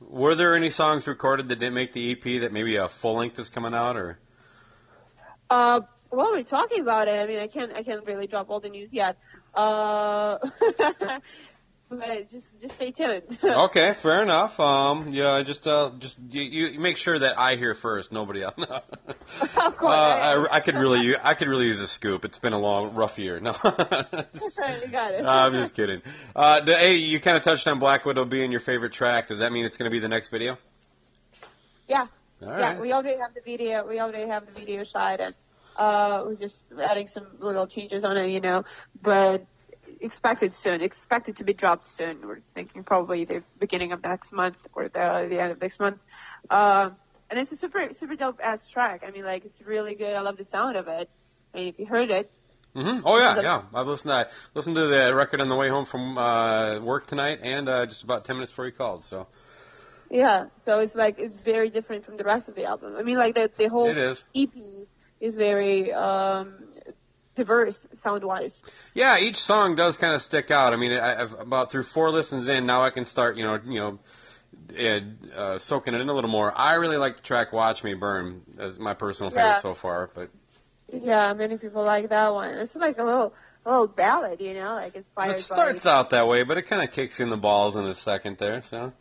Were 0.00 0.34
there 0.34 0.54
any 0.54 0.70
songs 0.70 1.06
recorded 1.06 1.48
that 1.48 1.56
didn't 1.56 1.74
make 1.74 1.92
the 1.92 2.12
EP 2.12 2.40
that 2.40 2.52
maybe 2.52 2.76
a 2.76 2.88
full 2.88 3.16
length 3.16 3.38
is 3.38 3.50
coming 3.50 3.74
out, 3.74 3.96
or? 3.96 4.18
Uh, 5.50 5.80
while 6.08 6.30
we're 6.32 6.42
talking 6.42 6.80
about 6.80 7.08
it, 7.08 7.20
I 7.20 7.26
mean, 7.26 7.38
I 7.38 7.46
can't, 7.46 7.72
I 7.74 7.82
can't 7.82 8.04
really 8.06 8.26
drop 8.26 8.50
all 8.50 8.60
the 8.60 8.68
news 8.68 8.92
yet. 8.92 9.16
Uh, 9.54 10.38
but 11.90 12.30
just, 12.30 12.58
just 12.60 12.74
stay 12.76 12.92
tuned. 12.92 13.22
Okay, 13.44 13.94
fair 13.94 14.22
enough. 14.22 14.58
Um, 14.60 15.12
yeah, 15.12 15.42
just 15.42 15.66
uh, 15.66 15.90
just 15.98 16.16
you, 16.30 16.42
you 16.72 16.80
make 16.80 16.96
sure 16.96 17.18
that 17.18 17.38
I 17.38 17.56
hear 17.56 17.74
first, 17.74 18.12
nobody 18.12 18.42
else. 18.42 18.54
of 18.58 18.82
Uh, 19.56 19.70
course. 19.72 19.92
I, 19.92 20.46
I 20.50 20.60
could 20.60 20.76
really, 20.76 21.00
u- 21.00 21.16
I 21.22 21.34
could 21.34 21.48
really 21.48 21.66
use 21.66 21.80
a 21.80 21.88
scoop. 21.88 22.24
It's 22.24 22.38
been 22.38 22.52
a 22.52 22.58
long, 22.58 22.94
rough 22.94 23.18
year. 23.18 23.40
No, 23.40 23.50
you 23.64 24.88
got 24.90 25.14
it. 25.14 25.24
I'm 25.26 25.52
just 25.52 25.74
kidding. 25.74 26.00
Uh, 26.34 26.60
the, 26.60 26.76
hey, 26.76 26.94
you 26.94 27.18
kind 27.20 27.36
of 27.36 27.42
touched 27.42 27.66
on 27.66 27.78
Black 27.78 28.04
Widow 28.04 28.24
being 28.24 28.50
your 28.52 28.60
favorite 28.60 28.92
track. 28.92 29.28
Does 29.28 29.40
that 29.40 29.50
mean 29.52 29.64
it's 29.64 29.76
going 29.76 29.90
to 29.90 29.94
be 29.94 29.98
the 30.00 30.08
next 30.08 30.28
video? 30.28 30.56
Yeah. 31.88 32.06
All 32.42 32.48
yeah, 32.48 32.72
right. 32.72 32.80
we 32.80 32.92
already 32.92 33.18
have 33.18 33.34
the 33.34 33.40
video. 33.44 33.86
We 33.86 34.00
already 34.00 34.28
have 34.28 34.46
the 34.46 34.52
video 34.52 34.84
shot, 34.84 35.20
and 35.20 35.34
uh, 35.76 36.22
we're 36.24 36.36
just 36.36 36.64
adding 36.80 37.08
some 37.08 37.26
little 37.38 37.66
changes 37.66 38.04
on 38.04 38.16
it, 38.16 38.28
you 38.28 38.40
know. 38.40 38.64
But 39.02 39.44
expected 40.00 40.54
soon. 40.54 40.80
Expected 40.80 41.36
to 41.36 41.44
be 41.44 41.52
dropped 41.52 41.86
soon. 41.86 42.26
We're 42.26 42.40
thinking 42.54 42.84
probably 42.84 43.24
the 43.24 43.42
beginning 43.58 43.92
of 43.92 44.02
next 44.02 44.32
month 44.32 44.56
or 44.72 44.84
the 44.84 45.26
the 45.28 45.40
end 45.40 45.52
of 45.52 45.60
next 45.60 45.78
month. 45.80 45.98
Um, 46.48 46.96
and 47.30 47.38
it's 47.38 47.52
a 47.52 47.56
super 47.56 47.92
super 47.92 48.16
dope 48.16 48.40
ass 48.42 48.66
track. 48.68 49.02
I 49.06 49.10
mean, 49.10 49.24
like 49.24 49.44
it's 49.44 49.60
really 49.62 49.94
good. 49.94 50.14
I 50.14 50.20
love 50.20 50.36
the 50.36 50.44
sound 50.44 50.76
of 50.76 50.88
it. 50.88 51.08
I 51.54 51.58
mean, 51.58 51.68
if 51.68 51.78
you 51.78 51.86
heard 51.86 52.10
it, 52.10 52.30
Mm-hmm. 52.74 53.04
Oh 53.04 53.18
yeah, 53.18 53.40
yeah. 53.40 53.62
I've 53.74 53.88
listened. 53.88 54.10
To, 54.10 54.28
listened 54.54 54.76
to 54.76 54.86
the 54.86 55.12
record 55.14 55.40
on 55.40 55.48
the 55.48 55.56
way 55.56 55.68
home 55.68 55.86
from 55.86 56.16
uh, 56.16 56.78
work 56.80 57.08
tonight, 57.08 57.40
and 57.42 57.68
uh, 57.68 57.86
just 57.86 58.04
about 58.04 58.24
ten 58.24 58.36
minutes 58.36 58.52
before 58.52 58.66
you 58.66 58.72
called. 58.72 59.04
So 59.06 59.26
yeah. 60.08 60.46
So 60.56 60.78
it's 60.78 60.94
like 60.94 61.18
it's 61.18 61.40
very 61.40 61.70
different 61.70 62.04
from 62.04 62.16
the 62.16 62.22
rest 62.22 62.48
of 62.48 62.54
the 62.54 62.66
album. 62.66 62.94
I 62.96 63.02
mean, 63.02 63.16
like 63.16 63.34
the 63.34 63.50
the 63.56 63.66
whole 63.66 63.90
it 63.90 63.98
is. 63.98 64.22
EP 64.36 64.54
is 65.20 65.34
very 65.34 65.92
um, 65.92 66.54
diverse 67.34 67.86
sound 67.94 68.24
wise. 68.24 68.62
Yeah, 68.94 69.18
each 69.18 69.36
song 69.38 69.74
does 69.74 69.96
kind 69.96 70.14
of 70.14 70.22
stick 70.22 70.50
out. 70.50 70.72
I 70.72 70.76
mean, 70.76 70.92
I, 70.92 71.22
I've 71.22 71.32
about 71.38 71.70
through 71.70 71.84
four 71.84 72.10
listens 72.10 72.48
in 72.48 72.66
now, 72.66 72.82
I 72.82 72.90
can 72.90 73.04
start, 73.04 73.36
you 73.36 73.44
know, 73.44 73.58
you 73.64 73.78
know, 73.80 73.98
uh, 74.78 75.36
uh, 75.38 75.58
soaking 75.58 75.94
it 75.94 76.00
in 76.00 76.08
a 76.08 76.12
little 76.12 76.30
more. 76.30 76.52
I 76.56 76.74
really 76.74 76.96
like 76.96 77.16
the 77.16 77.22
track 77.22 77.52
"Watch 77.52 77.82
Me 77.84 77.94
Burn" 77.94 78.42
as 78.58 78.78
my 78.78 78.94
personal 78.94 79.30
favorite 79.30 79.44
Yeah. 79.46 79.60
so 79.60 79.74
far. 79.74 80.10
But 80.14 80.30
Yeah, 80.92 81.32
many 81.34 81.56
people 81.56 81.84
like 81.84 82.08
that 82.08 82.32
one. 82.34 82.54
It's 82.54 82.74
like 82.76 82.98
a 82.98 83.04
little 83.04 83.34
a 83.64 83.70
little 83.70 83.88
ballad, 83.88 84.40
you 84.40 84.54
know, 84.54 84.74
like 84.74 84.94
inspired 84.96 85.36
it 85.38 85.42
starts 85.42 85.84
by. 85.84 85.90
out 85.90 86.10
that 86.10 86.26
way, 86.26 86.42
but 86.44 86.58
it 86.58 86.62
kind 86.62 86.82
of 86.82 86.92
kicks 86.94 87.18
you 87.18 87.24
in 87.24 87.30
the 87.30 87.36
balls 87.36 87.76
in 87.76 87.84
a 87.84 87.94
second 87.94 88.38
there. 88.38 88.62
So 88.62 88.92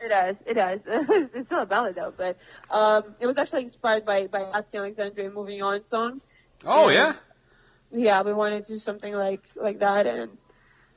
It 0.00 0.08
does, 0.08 0.42
it 0.46 0.54
does. 0.54 0.80
it's 0.86 1.46
still 1.46 1.60
a 1.62 1.66
ballad 1.66 1.94
though, 1.96 2.12
but 2.16 2.36
um, 2.70 3.16
it 3.20 3.26
was 3.26 3.36
actually 3.38 3.64
inspired 3.64 4.04
by 4.04 4.26
by 4.26 4.42
Asking 4.42 4.80
Alexandria 4.80 5.30
"Moving 5.30 5.62
On" 5.62 5.82
song. 5.82 6.20
oh 6.64 6.88
Yeah. 6.88 6.90
yeah, 6.90 7.12
Yeah, 7.92 8.22
we 8.22 8.32
wanted 8.32 8.66
to 8.66 8.72
do 8.74 8.78
something 8.78 9.14
like 9.14 9.42
like 9.56 9.78
that, 9.80 10.06
and 10.06 10.36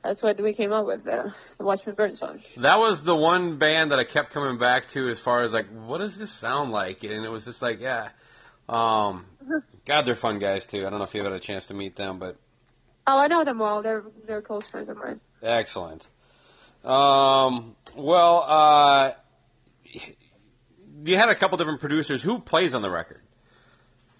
that's 0.04 0.22
what 0.22 0.40
we 0.42 0.52
came 0.52 0.72
up 0.72 0.86
with 0.86 1.04
the, 1.04 1.32
the 1.58 1.64
Watch 1.64 1.86
Me 1.86 1.92
Burn 1.92 2.16
song. 2.16 2.40
that 2.56 2.78
was 2.78 3.02
the 3.04 3.14
one 3.16 3.58
band 3.58 3.92
that 3.92 3.98
I 3.98 4.04
kept 4.04 4.30
coming 4.32 4.58
back 4.58 4.88
to 4.90 5.08
as 5.08 5.18
far 5.20 5.42
as 5.42 5.52
like, 5.52 5.66
what 5.68 5.98
does 5.98 6.18
this 6.18 6.30
sound 6.30 6.70
like? 6.72 7.04
And 7.04 7.24
it 7.24 7.30
was 7.30 7.44
just 7.44 7.62
like, 7.62 7.80
yeah. 7.80 8.10
Um, 8.68 9.26
God, 9.86 10.02
they're 10.02 10.14
fun 10.14 10.38
guys 10.38 10.66
too. 10.66 10.86
I 10.86 10.90
don't 10.90 10.98
know 10.98 11.04
if 11.04 11.14
you 11.14 11.22
had 11.22 11.32
a 11.32 11.40
chance 11.40 11.66
to 11.66 11.74
meet 11.74 11.96
them, 11.96 12.18
but 12.18 12.36
Oh, 13.06 13.18
I 13.18 13.26
know 13.26 13.44
them 13.44 13.60
all. 13.60 13.82
They're 13.82 14.04
they're 14.26 14.42
close 14.42 14.66
friends 14.68 14.88
of 14.88 14.96
mine. 14.96 15.20
Excellent. 15.42 16.06
Um, 16.84 17.74
well, 17.96 18.44
uh, 18.46 19.12
you 21.04 21.16
had 21.16 21.28
a 21.28 21.34
couple 21.34 21.58
different 21.58 21.80
producers. 21.80 22.22
Who 22.22 22.38
plays 22.38 22.74
on 22.74 22.82
the 22.82 22.90
record? 22.90 23.20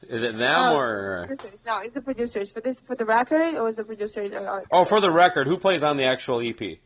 Is 0.08 0.22
it 0.22 0.36
them 0.36 0.60
Uh, 0.60 0.74
or? 0.74 1.24
Producers. 1.28 1.64
No, 1.66 1.78
it's 1.80 1.94
the 1.94 2.00
producers 2.00 2.50
for 2.52 2.60
this 2.60 2.80
for 2.80 2.96
the 2.96 3.04
record. 3.04 3.54
or 3.54 3.62
was 3.64 3.76
the 3.76 3.84
producers. 3.84 4.32
Uh, 4.32 4.60
Oh, 4.70 4.84
for 4.84 5.00
the 5.00 5.10
record, 5.10 5.46
who 5.46 5.56
plays 5.58 5.82
on 5.82 5.96
the 5.96 6.04
actual 6.04 6.40
EP? 6.40 6.78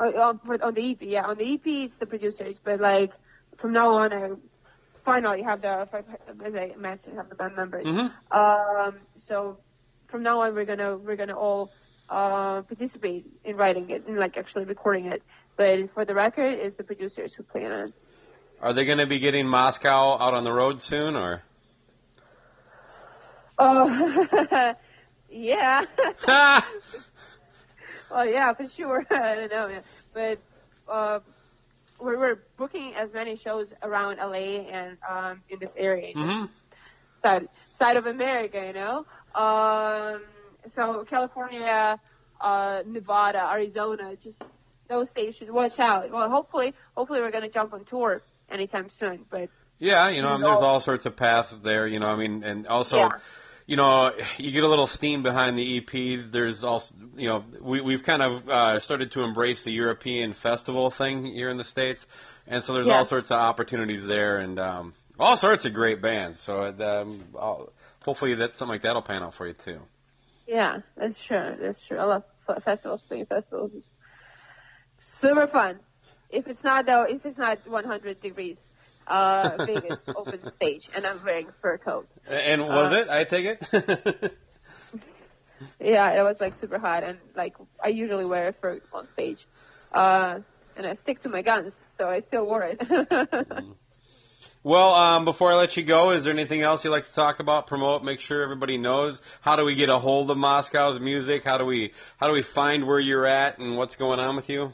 uh, 0.00 0.04
uh, 0.08 0.34
for, 0.44 0.62
on 0.64 0.74
the 0.74 0.90
EP. 0.92 1.02
Yeah, 1.02 1.24
on 1.26 1.36
the 1.38 1.54
EP 1.54 1.66
it's 1.66 1.96
the 1.96 2.06
producers, 2.06 2.58
but 2.58 2.80
like 2.80 3.12
from 3.56 3.72
now 3.72 3.90
on, 3.92 4.12
I 4.12 4.30
finally 5.04 5.42
have 5.42 5.60
the 5.62 5.88
as 6.44 6.54
I 6.54 6.74
mentioned 6.76 7.16
have 7.16 7.28
the 7.28 7.34
band 7.36 7.56
members. 7.56 7.86
hmm 7.86 8.08
Um, 8.36 8.96
so 9.16 9.58
from 10.08 10.22
now 10.22 10.40
on, 10.42 10.54
we're 10.54 10.64
gonna 10.64 10.96
we're 10.96 11.16
gonna 11.16 11.36
all 11.38 11.70
uh, 12.10 12.62
participate 12.62 13.24
in 13.44 13.56
writing 13.56 13.90
it 13.90 14.06
and 14.06 14.18
like 14.18 14.36
actually 14.36 14.64
recording 14.64 15.06
it. 15.06 15.22
But 15.56 15.90
for 15.90 16.04
the 16.04 16.14
record, 16.14 16.54
it's 16.58 16.74
the 16.74 16.84
producers 16.84 17.32
who 17.34 17.44
play 17.44 17.64
on 17.64 17.72
it. 17.88 17.92
Are 18.60 18.72
they 18.72 18.84
going 18.84 18.98
to 18.98 19.06
be 19.06 19.18
getting 19.20 19.46
Moscow 19.46 20.14
out 20.18 20.34
on 20.34 20.42
the 20.44 20.52
road 20.52 20.80
soon, 20.80 21.16
or? 21.16 21.42
Oh, 23.58 24.74
yeah. 25.28 25.84
Well, 28.10 28.26
yeah, 28.28 28.52
for 28.52 28.66
sure. 28.66 29.04
I 29.10 29.34
don't 29.34 29.50
know, 29.50 29.68
yeah. 29.68 29.80
but 30.12 30.38
uh, 30.88 31.20
we're, 31.98 32.18
we're 32.18 32.38
booking 32.56 32.94
as 32.94 33.12
many 33.12 33.36
shows 33.36 33.72
around 33.82 34.18
LA 34.18 34.68
and 34.70 34.98
um, 35.08 35.42
in 35.48 35.58
this 35.58 35.72
area, 35.76 36.08
in 36.08 36.18
this 36.20 36.36
hmm 36.38 36.44
side 37.22 37.48
side 37.72 37.96
of 37.96 38.06
America, 38.06 38.64
you 38.66 38.72
know. 38.72 39.06
Um, 39.34 40.22
so 40.68 41.04
California, 41.04 41.98
uh, 42.40 42.82
Nevada, 42.86 43.48
Arizona, 43.50 44.16
just 44.16 44.42
those 44.88 45.10
stations. 45.10 45.50
Watch 45.50 45.78
out. 45.78 46.10
Well, 46.10 46.28
hopefully, 46.28 46.74
hopefully 46.96 47.20
we're 47.20 47.30
gonna 47.30 47.48
jump 47.48 47.72
on 47.72 47.84
tour 47.84 48.22
anytime 48.50 48.90
soon. 48.90 49.24
But 49.30 49.50
Yeah, 49.78 50.08
you 50.10 50.22
know, 50.22 50.38
there's 50.38 50.62
all 50.62 50.80
sorts 50.80 51.06
of 51.06 51.16
paths 51.16 51.52
there. 51.60 51.86
You 51.86 52.00
know, 52.00 52.06
I 52.08 52.16
mean, 52.16 52.44
and 52.44 52.66
also. 52.66 52.98
Yeah. 52.98 53.08
You 53.66 53.76
know, 53.76 54.12
you 54.36 54.50
get 54.52 54.62
a 54.62 54.68
little 54.68 54.86
steam 54.86 55.22
behind 55.22 55.56
the 55.56 55.78
EP. 55.78 56.30
There's 56.30 56.64
also, 56.64 56.94
you 57.16 57.28
know, 57.28 57.44
we, 57.62 57.80
we've 57.80 58.02
kind 58.02 58.20
of 58.22 58.46
uh, 58.48 58.80
started 58.80 59.12
to 59.12 59.22
embrace 59.22 59.64
the 59.64 59.70
European 59.72 60.34
festival 60.34 60.90
thing 60.90 61.24
here 61.24 61.48
in 61.48 61.56
the 61.56 61.64
states, 61.64 62.06
and 62.46 62.62
so 62.62 62.74
there's 62.74 62.88
Yeah. 62.88 62.98
all 62.98 63.04
sorts 63.06 63.30
of 63.30 63.38
opportunities 63.40 64.04
there, 64.06 64.38
and 64.38 64.58
um, 64.60 64.94
all 65.18 65.38
sorts 65.38 65.64
of 65.64 65.72
great 65.72 66.02
bands. 66.02 66.38
So 66.40 66.60
um, 66.62 67.24
I'll, 67.38 67.72
hopefully 68.04 68.34
that 68.34 68.56
something 68.56 68.74
like 68.74 68.82
that'll 68.82 69.00
pan 69.02 69.22
out 69.22 69.32
for 69.34 69.46
you 69.46 69.54
too. 69.54 69.80
yeah, 70.46 70.80
that's 70.94 71.22
true. 71.24 71.56
That's 71.58 71.86
true. 71.86 71.98
I 71.98 72.04
love 72.04 72.24
festivals. 72.64 73.00
Playing 73.08 73.24
festivals 73.26 73.72
is 73.72 73.88
super 75.00 75.46
fun. 75.46 75.80
If 76.28 76.48
it's 76.48 76.64
not 76.64 76.84
though, 76.84 77.04
if 77.04 77.24
it's 77.24 77.38
not 77.38 77.66
100 77.66 78.20
degrees, 78.20 78.68
uh, 79.06 79.56
Vegas 79.66 80.00
open 80.14 80.50
stage, 80.52 80.88
and 80.94 81.06
I'm 81.06 81.22
wearing 81.24 81.48
fur 81.60 81.78
coat. 81.78 82.08
And 82.28 82.62
was 82.66 82.92
Uh, 82.92 82.96
it? 82.96 83.08
I 83.08 83.24
take 83.24 83.44
it. 83.46 84.32
Yeah, 85.80 86.10
it 86.18 86.22
was 86.22 86.40
like 86.40 86.54
super 86.56 86.78
hot, 86.78 87.04
and 87.04 87.18
like 87.34 87.54
I 87.82 87.88
usually 87.88 88.24
wear 88.24 88.48
it 88.48 88.56
for 88.60 88.80
on 88.92 89.06
stage, 89.06 89.46
uh, 89.92 90.40
and 90.76 90.86
I 90.86 90.94
stick 90.94 91.20
to 91.20 91.28
my 91.28 91.42
guns, 91.42 91.80
so 91.96 92.08
I 92.08 92.18
still 92.20 92.44
wore 92.44 92.62
it. 92.64 92.82
well, 94.62 94.94
um, 94.94 95.24
before 95.24 95.52
I 95.52 95.54
let 95.54 95.76
you 95.76 95.84
go, 95.84 96.10
is 96.10 96.24
there 96.24 96.32
anything 96.34 96.62
else 96.62 96.84
you'd 96.84 96.90
like 96.90 97.06
to 97.08 97.14
talk 97.14 97.40
about, 97.40 97.66
promote, 97.66 98.02
make 98.02 98.20
sure 98.20 98.42
everybody 98.42 98.76
knows? 98.78 99.22
How 99.40 99.56
do 99.56 99.64
we 99.64 99.74
get 99.74 99.88
a 99.88 99.98
hold 99.98 100.30
of 100.30 100.36
Moscow's 100.36 101.00
music? 101.00 101.44
How 101.44 101.56
do 101.56 101.64
we 101.64 101.92
how 102.18 102.26
do 102.26 102.32
we 102.34 102.42
find 102.42 102.86
where 102.86 103.00
you're 103.00 103.26
at 103.26 103.58
and 103.58 103.76
what's 103.76 103.96
going 103.96 104.20
on 104.20 104.36
with 104.36 104.50
you? 104.50 104.72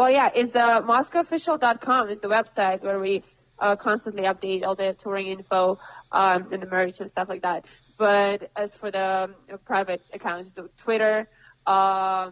Well, 0.00 0.10
yeah, 0.10 0.30
it's 0.34 0.52
the 0.52 0.58
MoscowOfficial.com 0.58 2.08
is 2.08 2.20
the 2.20 2.28
website 2.28 2.82
where 2.82 2.98
we 2.98 3.22
uh, 3.58 3.76
constantly 3.76 4.22
update 4.22 4.64
all 4.64 4.74
the 4.74 4.96
touring 4.98 5.26
info 5.26 5.78
um, 6.10 6.48
and 6.50 6.62
the 6.62 6.66
merch 6.66 7.00
and 7.00 7.10
stuff 7.10 7.28
like 7.28 7.42
that. 7.42 7.66
But 7.98 8.50
as 8.56 8.74
for 8.74 8.90
the 8.90 9.24
um, 9.24 9.34
private 9.66 10.00
accounts, 10.10 10.54
so 10.54 10.70
Twitter, 10.78 11.28
uh, 11.66 12.30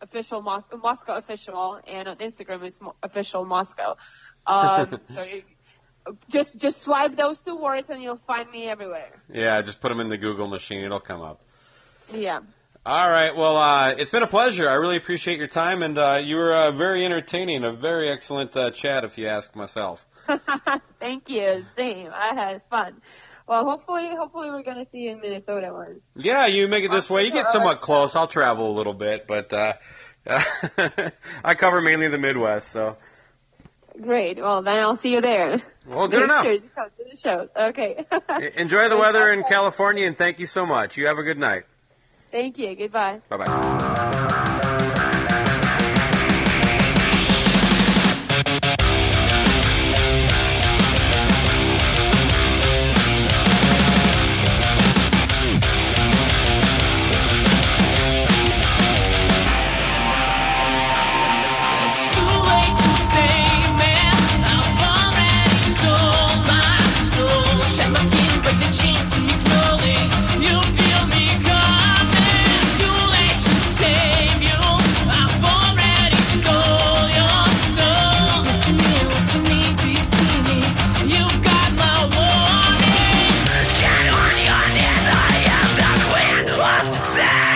official 0.00 0.40
Mos- 0.40 0.70
Moscow 0.82 1.16
official, 1.16 1.78
and 1.86 2.08
on 2.08 2.16
Instagram 2.16 2.64
is 2.64 2.80
Mo- 2.80 2.96
official 3.02 3.44
Moscow. 3.44 3.98
Um, 4.46 4.98
so 5.12 5.24
you, 5.24 5.42
just 6.30 6.58
just 6.58 6.80
swipe 6.80 7.16
those 7.16 7.42
two 7.42 7.58
words 7.58 7.90
and 7.90 8.02
you'll 8.02 8.16
find 8.16 8.50
me 8.50 8.66
everywhere. 8.66 9.10
Yeah, 9.30 9.60
just 9.60 9.82
put 9.82 9.90
them 9.90 10.00
in 10.00 10.08
the 10.08 10.16
Google 10.16 10.46
machine; 10.46 10.82
it'll 10.82 11.00
come 11.00 11.20
up. 11.20 11.42
Yeah. 12.14 12.40
All 12.86 13.10
right. 13.10 13.34
Well, 13.34 13.56
uh, 13.56 13.94
it's 13.98 14.12
been 14.12 14.22
a 14.22 14.28
pleasure. 14.28 14.68
I 14.68 14.74
really 14.74 14.96
appreciate 14.96 15.38
your 15.38 15.48
time, 15.48 15.82
and 15.82 15.98
uh, 15.98 16.20
you 16.22 16.36
were 16.36 16.54
uh, 16.54 16.70
very 16.70 17.04
entertaining. 17.04 17.64
A 17.64 17.72
very 17.72 18.08
excellent 18.08 18.56
uh, 18.56 18.70
chat, 18.70 19.02
if 19.02 19.18
you 19.18 19.26
ask 19.26 19.56
myself. 19.56 20.06
Thank 21.00 21.28
you. 21.28 21.64
Same. 21.76 22.12
I 22.14 22.32
had 22.32 22.62
fun. 22.70 23.02
Well, 23.48 23.64
hopefully, 23.64 24.08
hopefully 24.16 24.50
we're 24.50 24.62
gonna 24.62 24.84
see 24.84 24.98
you 24.98 25.10
in 25.10 25.20
Minnesota 25.20 25.72
once. 25.72 26.04
Yeah, 26.14 26.46
you 26.46 26.68
make 26.68 26.84
it 26.84 26.92
this 26.92 27.10
way. 27.10 27.24
You 27.24 27.32
get 27.32 27.48
somewhat 27.48 27.80
close. 27.80 28.14
I'll 28.14 28.28
travel 28.28 28.70
a 28.70 28.74
little 28.76 28.94
bit, 28.94 29.26
but 29.26 29.52
uh, 29.52 29.72
I 31.44 31.54
cover 31.56 31.80
mainly 31.80 32.06
the 32.06 32.18
Midwest, 32.18 32.70
so 32.70 32.96
Great. 34.00 34.36
Well, 34.36 34.62
then 34.62 34.80
I'll 34.80 34.94
see 34.94 35.12
you 35.12 35.20
there. 35.20 35.58
well, 35.88 36.06
good 36.06 36.22
enough. 36.22 36.44
Cheers. 36.44 36.64
Come 36.72 36.90
to 36.98 37.04
the 37.10 37.16
shows. 37.16 37.50
Okay. 37.56 38.04
Enjoy 38.54 38.88
the 38.88 38.96
weather 38.96 39.32
in 39.32 39.42
California, 39.42 40.06
and 40.06 40.16
thank 40.16 40.38
you 40.38 40.46
so 40.46 40.66
much. 40.66 40.96
You 40.96 41.08
have 41.08 41.18
a 41.18 41.24
good 41.24 41.38
night. 41.38 41.64
Thank 42.30 42.58
you. 42.58 42.74
Goodbye. 42.74 43.20
Bye 43.28 43.36
bye. 43.38 44.22
Zach! 87.06 87.55